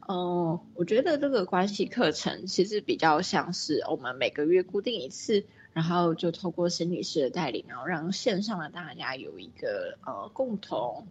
[0.08, 5.46] 嗯，我觉得这个关系课程其实比较像是我们每个月固定一次。
[5.76, 11.06] 然后就透过心理师的带领，然后让线上的大家有一个呃共同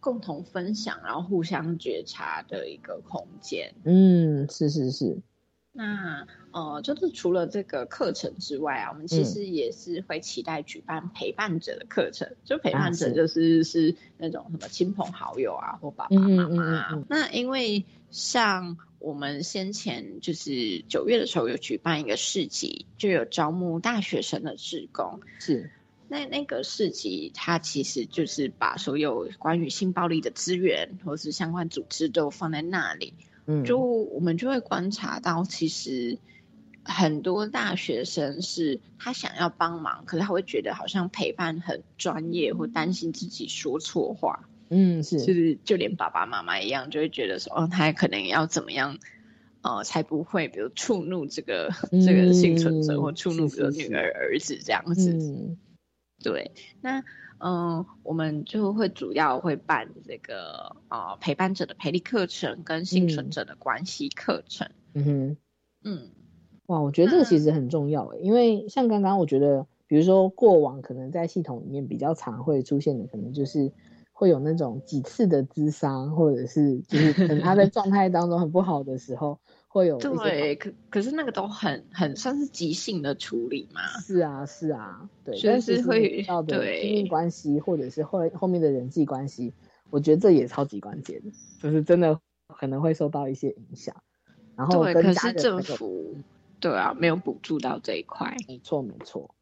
[0.00, 3.74] 共同分享，然后互相觉察的一个空间。
[3.84, 5.18] 嗯，是是是。
[5.78, 12.28] 那呃，就是除了这个课程之外啊，我们其实也是会期待举办陪伴者的课程。
[12.44, 17.04] 就陪伴者就是是那种什么亲朋好友啊，或爸爸妈妈啊。
[17.08, 18.76] 那因为像。
[19.00, 25.20] 我们先前就是九月的时候有举办一个市集，就有招募大学生的志工。
[25.38, 25.70] 是，
[26.08, 33.14] 那那个市集，它其实就是把所有关于性暴力的资源或是相关组织都放在那里。
[33.48, 36.18] 嗯，就我们就会观察到，其实
[36.84, 44.48] 很多大学生是他想要帮忙，可是他会觉得好像陪伴很专业，或担心自己说错话。
[44.68, 48.98] 嗯，是，就是就连爸爸妈妈一样，就会觉得说，哦，他可能要怎么样，
[49.62, 55.10] 呃，才不会，比如触怒这个这个幸存者，或触怒比如女儿儿子这样子。
[55.10, 55.56] 嗯，
[56.22, 56.50] 对，
[56.82, 57.02] 那
[57.38, 64.68] 嗯，我们就会主要会办这个呃陪伴者的陪力课程跟幸存者的关系课程。
[64.94, 65.36] 嗯哼，
[65.84, 66.10] 嗯，
[66.66, 73.72] 哇，我觉得这个其实很重要诶，因为像刚刚我觉得，比如说过往可能在系统里面比较常会出现的，可能就是。
[74.20, 79.38] 会有那种几次的智商，或者是就是等他在状态当中很不好的时候，
[79.68, 83.80] 会有对，可可是那个都很很算是即兴的处理嘛。
[84.00, 89.52] 是啊，是啊，对，但是会到的亲密关系，或者是后后面的人际关系，
[89.90, 91.22] 我觉得这也超级关键，
[91.60, 93.94] 就是真的可能会受到一些影响。
[94.56, 96.16] 然后对，可是政府
[96.58, 98.34] 对啊，没有补助到这一块。
[98.48, 99.34] 没错，没错，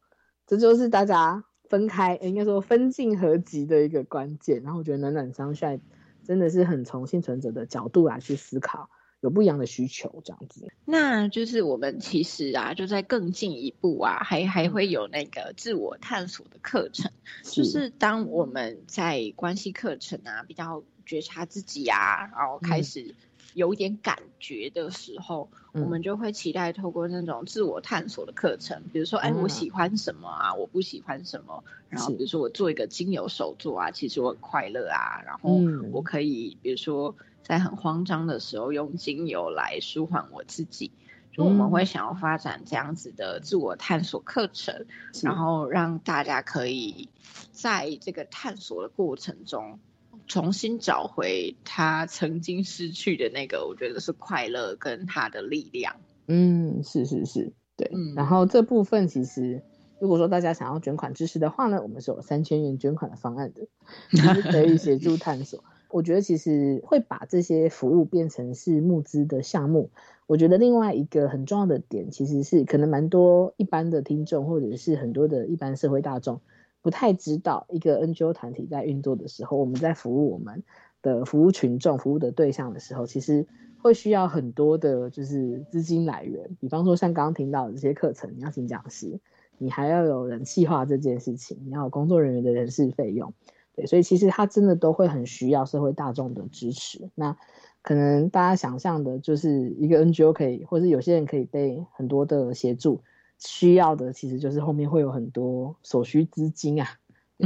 [0.45, 1.43] 这就是大家。
[1.69, 4.63] 分开，应该说分进合集的一个关键。
[4.63, 5.77] 然后我觉得暖暖商帅
[6.23, 8.89] 真的是很从幸存者的角度来去思考，
[9.21, 10.67] 有不一样的需求这样子。
[10.85, 17.11] 那就是我们其实啊，就在更进一步啊，还还会有那个自我探索的课程。
[17.43, 23.15] 就是当我们在关系课程啊，比较觉察自己啊，然后开始
[23.53, 30.53] 有点感觉的时候，我们就会期待透过那种自我探索的课程，比如说，哎，我喜欢什么啊？
[30.53, 31.63] 我不喜欢什么？
[31.89, 35.23] 然后比如说我做一个精油手作啊，其实我很快乐啊。
[35.25, 35.59] 然后
[35.91, 37.15] 我可以，比如说
[37.47, 40.91] 在很慌张的时候，用精油来舒缓我自己。
[41.31, 44.85] 就我们会想要发展这样子的自我探索课程，
[45.23, 47.09] 然后让大家可以
[47.51, 49.79] 在这个探索的过程中。
[50.25, 55.95] 重新找回他曾经失去的那个，我觉得是快乐跟他的力量。
[56.25, 57.89] 嗯，是是是，对。
[58.13, 59.63] 然后这部分其实，
[60.01, 65.63] 如果说大家想要捐款支持的话呢，我们是有三千元捐款的方案的，可以协助探索。
[65.89, 69.89] 我觉得其实会把这些服务变成是募资的项目。
[70.25, 76.41] 我觉得另外一个很重要的点，其实是可能蛮多一般的听众，或者是很多的一般社会大众。
[76.81, 80.63] 不太知道一个 NGO 团体在运作的时候，我们在服务我们
[81.01, 83.45] 的服务群众、服务的对象的时候，其实
[83.79, 86.55] 会需要很多的，就是资金来源。
[86.59, 89.19] 比方说，像刚刚听到的这些课程，你要请讲师，
[89.57, 93.33] 你还要有人气化这件事情，你要有工作人员的人事费用，
[93.77, 97.09] 对，所以其实他真的都会很需要社会大众的支持。
[97.15, 97.37] 那
[97.83, 103.01] 可能大家想象的，就是一个 NGO 可以，或是有些人可以被很多的协助。
[103.39, 106.87] 需要的其实就是后面会有很多所需资金啊，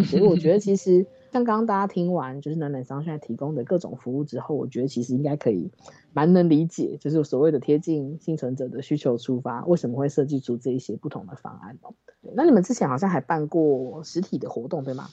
[0.06, 5.70] 所以我觉得其实 像刚刚大家听完就是暖暖商现在提供的各种服务之后，我觉得其实应该可以
[6.14, 11.94] 蛮能理解，就是所谓的贴近幸存者的需求出发，为什么会设计出这一些不同的方案哦？
[12.34, 15.10] 那你们之前好像还办过实体的活动对吗？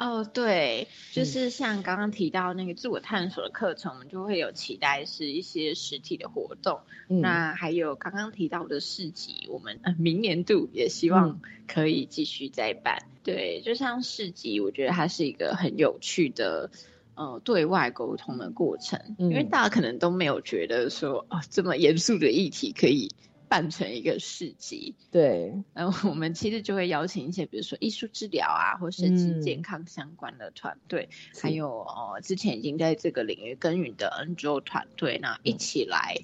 [0.00, 6.80] 哦，对，就是像刚刚提到那个自我探索的课程，我们就会有期待是一些实体的活动。
[7.06, 13.02] 那还有刚刚提到的市集，我们明年度也希望可以继续再办。
[13.22, 16.70] 对，就像市集，我觉得它是一个很有趣的
[17.14, 23.10] 呃对外沟通的过程，因为大家可能都没有觉得说哦这么严肃的议题可以。
[23.50, 31.08] 办成一个市集，对，然后我们其实就会邀请一些，比如说艺术治疗啊，或是健康相关的团队，
[31.42, 36.14] 还有呃之前已经在这个领域耕耘的 NGO 团队，那一起来，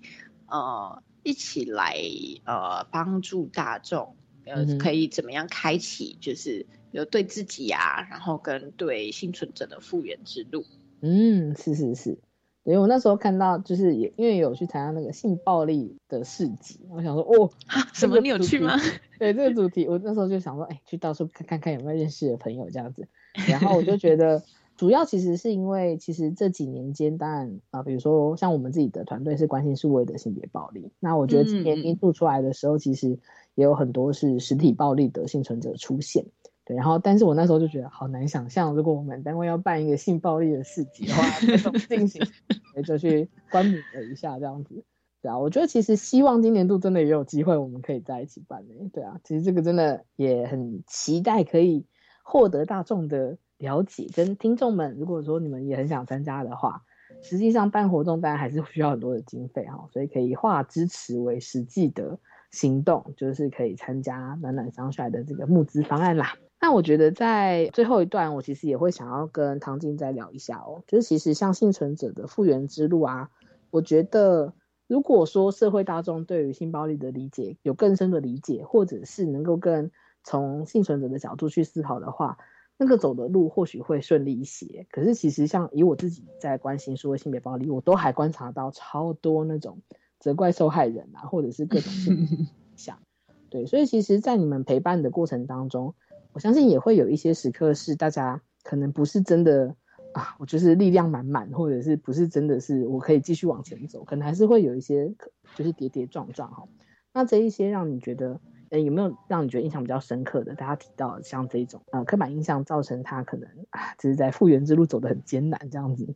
[0.46, 1.96] 呃，一起来
[2.44, 4.14] 呃帮助大众，
[4.44, 10.64] 呃，可以怎么样开启，就是有对自己啊，然后跟对幸存者的复原之路。
[11.00, 12.18] 嗯，是是是。
[12.66, 17.48] 因为我那时候看到，就是也因为有去参加那个性暴力的市集，我想说，哦，
[17.94, 18.76] 什么你有去吗？
[19.20, 23.06] 对这个主题，我那时候就想说，哎，去到处看看看有没有认识的朋友这样子。
[23.48, 24.42] 然后我就觉得，
[24.76, 33.16] 主要其实是因为，其实这几年间，当然啊，比如说像我们自己的团队是关心数位的性别暴力，那我觉得今年年度出来的时候，其实
[33.54, 36.24] 也有很多是实体暴力的幸存者出现。
[36.66, 41.22] 对，然后，但是我那时候就觉得好难想象，如果我们单位要办一个性暴力的市集的话，
[41.62, 42.20] 怎么进行？
[42.84, 44.84] 就去观摩了一下，这样子。
[45.22, 48.74] 对啊，我觉得其实希望今年度真的也有机会，我们可以在一起办呢。
[48.92, 51.86] 对啊，其实这个真的也很期待可以
[52.24, 56.82] 获得大众的了解，跟听众们，如果说你们也很想参加的话，
[57.22, 62.18] 实际上办活动当然还是需要很多的经费哈，所以可以化支持为实际的
[62.50, 66.34] 行动，就是可以参加暖暖商帅的这个募资方案啦。
[66.58, 70.82] 那我觉得在最后一段，我其实也会想要跟唐静再聊一下哦。
[70.86, 73.30] 就是其实像幸存者的复原之路啊，
[73.70, 74.54] 我觉得
[74.88, 79.90] 如果说社会大众对于性暴力的理解有更深的理解，或者是能够更
[80.24, 82.38] 从幸存者的角度去思考的话，
[82.78, 84.86] 那个走的路或许会顺利一些。
[84.90, 89.82] 可是其实像以我自己在关心说性别暴力，我都还观察到超多那种
[90.18, 92.98] 责怪受害人啊，或者是各种现象。
[93.50, 95.94] 对，所以其实，在你们陪伴的过程当中。
[96.36, 99.74] 我相信也会有一些时刻是大家可能不是真的
[100.12, 105.14] 啊，我就是力量满满，或者是不是真的是我可以继续往前走，可能还是会有一些
[105.54, 106.68] 就是跌跌撞撞哈。
[107.14, 110.54] 那这一些让你觉得，呃，有没有让你觉得印象比较深刻的？
[110.54, 116.14] 大家提到像这种呃刻板印象造成他可能啊，只是在复原之路走得很艰难这样子。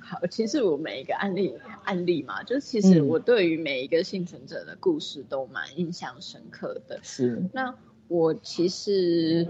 [0.00, 7.00] 好，其实我每一个案例案例嘛，就是其实我对于每一个幸存者的故事都蛮印象深刻的。
[7.02, 7.74] 是那。
[8.12, 9.48] 我其实，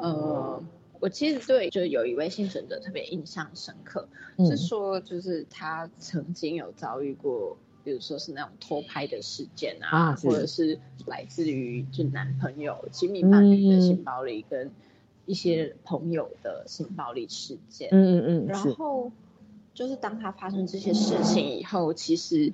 [0.00, 0.62] 呃，
[1.00, 14.70] 我其实对，就有一位幸存者特别印象深刻，是说，就是他曾经有遭遇过，比如说是那种偷拍的事件啊，或者是来自于就男朋友、亲密伴侣的性暴力，跟
[15.26, 17.90] 一些朋友的性暴力事件。
[17.92, 18.46] 嗯嗯嗯。
[18.46, 19.12] 然后，
[19.74, 22.50] 就是当他发生这些事情以后，其实，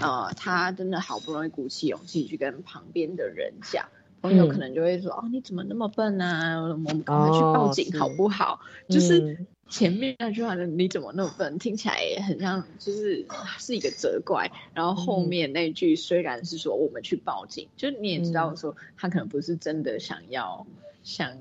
[0.00, 3.86] 呃，他真的好不容易鼓起勇气去跟旁边的人讲。
[4.28, 6.60] 朋友可能就会说：“哦，你怎么那么笨啊？
[6.60, 13.26] 我们赶快去报警好不好？”就是前面那句话的“你怎么那么笨”，听起来也很像就是
[13.58, 20.66] 是一个责怪，然后后面那句虽然是说我们去报警，就你也知道说他可能不是真的想要
[21.02, 21.36] 想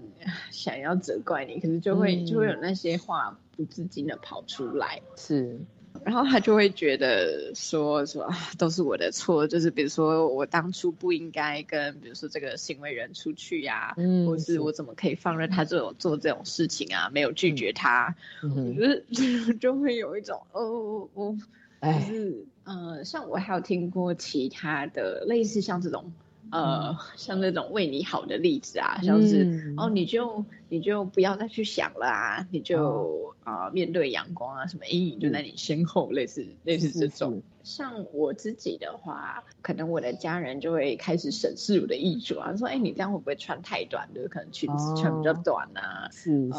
[0.51, 5.59] 想要责怪你，可是就会就会有那些话不自禁的跑出来，是。
[6.05, 8.29] 然后他就会觉得说说
[8.59, 21.35] 都是我的错，就是比如说我当初不应该跟比如说这个行为人出去呀，嗯，或是我怎么可以放任他这种做这种事情啊，没有拒绝他，就是 就会有一种哦哦，
[21.81, 26.13] 就是呃，像我还有听过其他的类似像这种。
[26.51, 37.41] 呃， 像那种为你好的例子啊，像是哦，你就你就不要再去想了啊，你就啊面对阳光啊，什么阴影就在你身后，类似类似这种。
[37.63, 44.07] 像我自己的话，可能我的家人就会开始审视我的衣着啊，说哎，你这样会不会穿太短？
[44.13, 44.27] 的？
[44.27, 46.53] 可能裙子穿比较短啊，是是，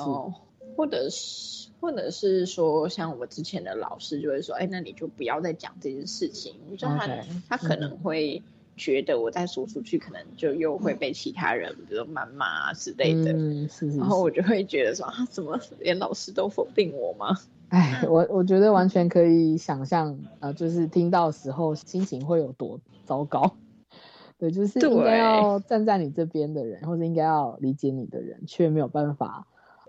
[0.76, 7.09] 或者是或者是说，像我之前的老师就会说，哎，那你就不要再讲这件事情，就他
[7.49, 8.43] 他可能会。
[8.76, 13.32] 觉得我再说出去，可能就又会被其他人，比如谩骂啊之类的。
[13.32, 13.98] 嗯，是是。
[13.98, 17.36] 然后我就会觉得说啊，怎么连老师都否定我吗？
[17.70, 23.56] 哎，我我觉得完全可以想象，呃，就是听到时候心情会有多糟糕。
[24.38, 29.46] 对，就是应该要站在你这边的人，或者应该要理解你的人，却没有办法，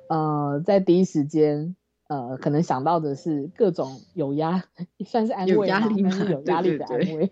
[0.08, 1.76] 呃，在第一时间，
[2.08, 4.64] 呃，可能想到的是各种有压，
[5.06, 7.06] 算是安慰，有压力是有压力的安慰。
[7.06, 7.32] 对，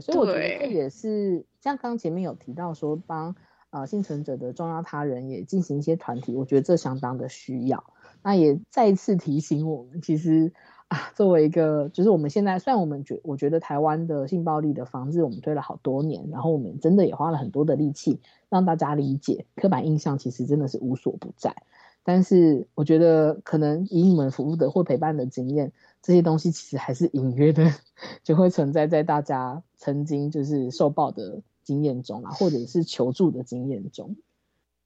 [0.00, 3.34] 所以我觉得这也是像刚前面有提到说，帮
[3.70, 7.84] 呃幸存者的重要他人也进行一些团体，我觉得这相当的需要。
[8.22, 10.52] 那也再次提醒我们，其实
[10.88, 21.54] 啊，作为一个就是我们现在虽然我们觉我觉得台湾的性暴力的防治我们推了好多年，然后我们真的也花了很多的力气让大家理解，刻板印象其实真的是无所不在。
[22.02, 25.72] 但是我觉得可能以你们服务的或陪伴的经验。
[26.06, 27.74] 这些东西其实还是隐约的，
[28.22, 34.14] 就会存在在大家曾经就是受暴的经验中啊，或者是求助的经验中。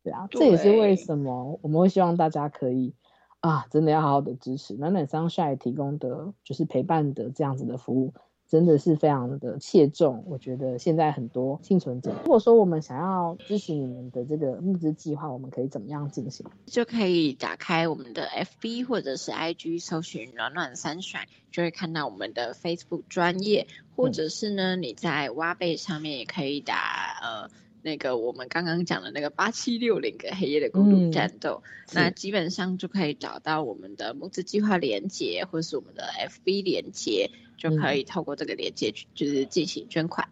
[0.03, 2.95] 对啊，这也是为什么我们会希望大家可以
[3.41, 8.14] 啊，真的要好好的支持暖暖 sunshine 提供的就是陪伴的这样子的服务。
[8.51, 16.45] 真的是非常的切中，我觉得现在很多幸存者，如果说我们想要支持你们的这个募资计划，我们可以怎么样进行？
[16.67, 27.51] 就可以打开我们的 FB 或者是 IG，搜寻暖暖三甩，就会看到我们的 Facebook 专业，或者是呢你在挖贝上面也可以打呃。
[27.83, 31.62] 那个我们刚刚讲的那个八七六零个黑夜的孤独战斗，
[31.93, 40.28] 那基本上就可以找到我们的募资计划连接，或是我们的 FB 连接，就可以透过这个连接去就是进行捐款。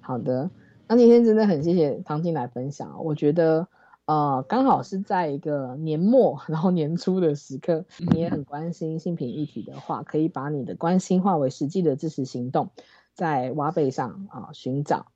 [0.00, 0.50] 好的，
[0.86, 3.66] 那今天真的很谢谢唐静来分享，我觉得
[4.04, 12.70] 呃刚好是在一个年末 然后年初的时刻，你也很关心性平议题的话，可以把你的关心化为实际的支持行动，
[13.14, 15.06] 在挖贝上啊寻找。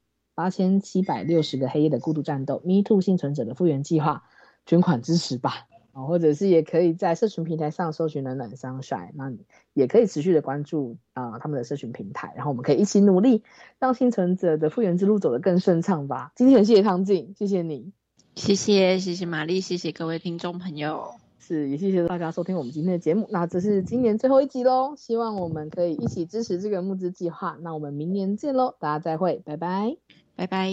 [0.41, 4.25] 八千七百六十个黑夜的孤独战斗，Me Too 幸存者的复原计划，
[4.65, 9.31] 捐款支持吧啊，或者是也可以在社群平台上搜寻暖暖 sunshine，那
[9.75, 13.43] 也可以持续的关注啊他们的社群平台，然后我们可以一起努力，
[13.79, 16.33] 让幸存者的复原之路走得更顺畅吧。
[16.35, 17.93] 今天很谢谢汤静，谢谢你，
[18.35, 23.27] 谢谢谢谢玛丽，谢谢各位听众朋友，是也谢谢大家收听我们今天的节目。
[23.31, 27.59] 那这是今年最后一集喽，希望我们可以一起支持这个募资计划。
[27.61, 29.99] 那我们明年见喽，大家再会，拜拜。
[30.41, 30.71] 拜拜。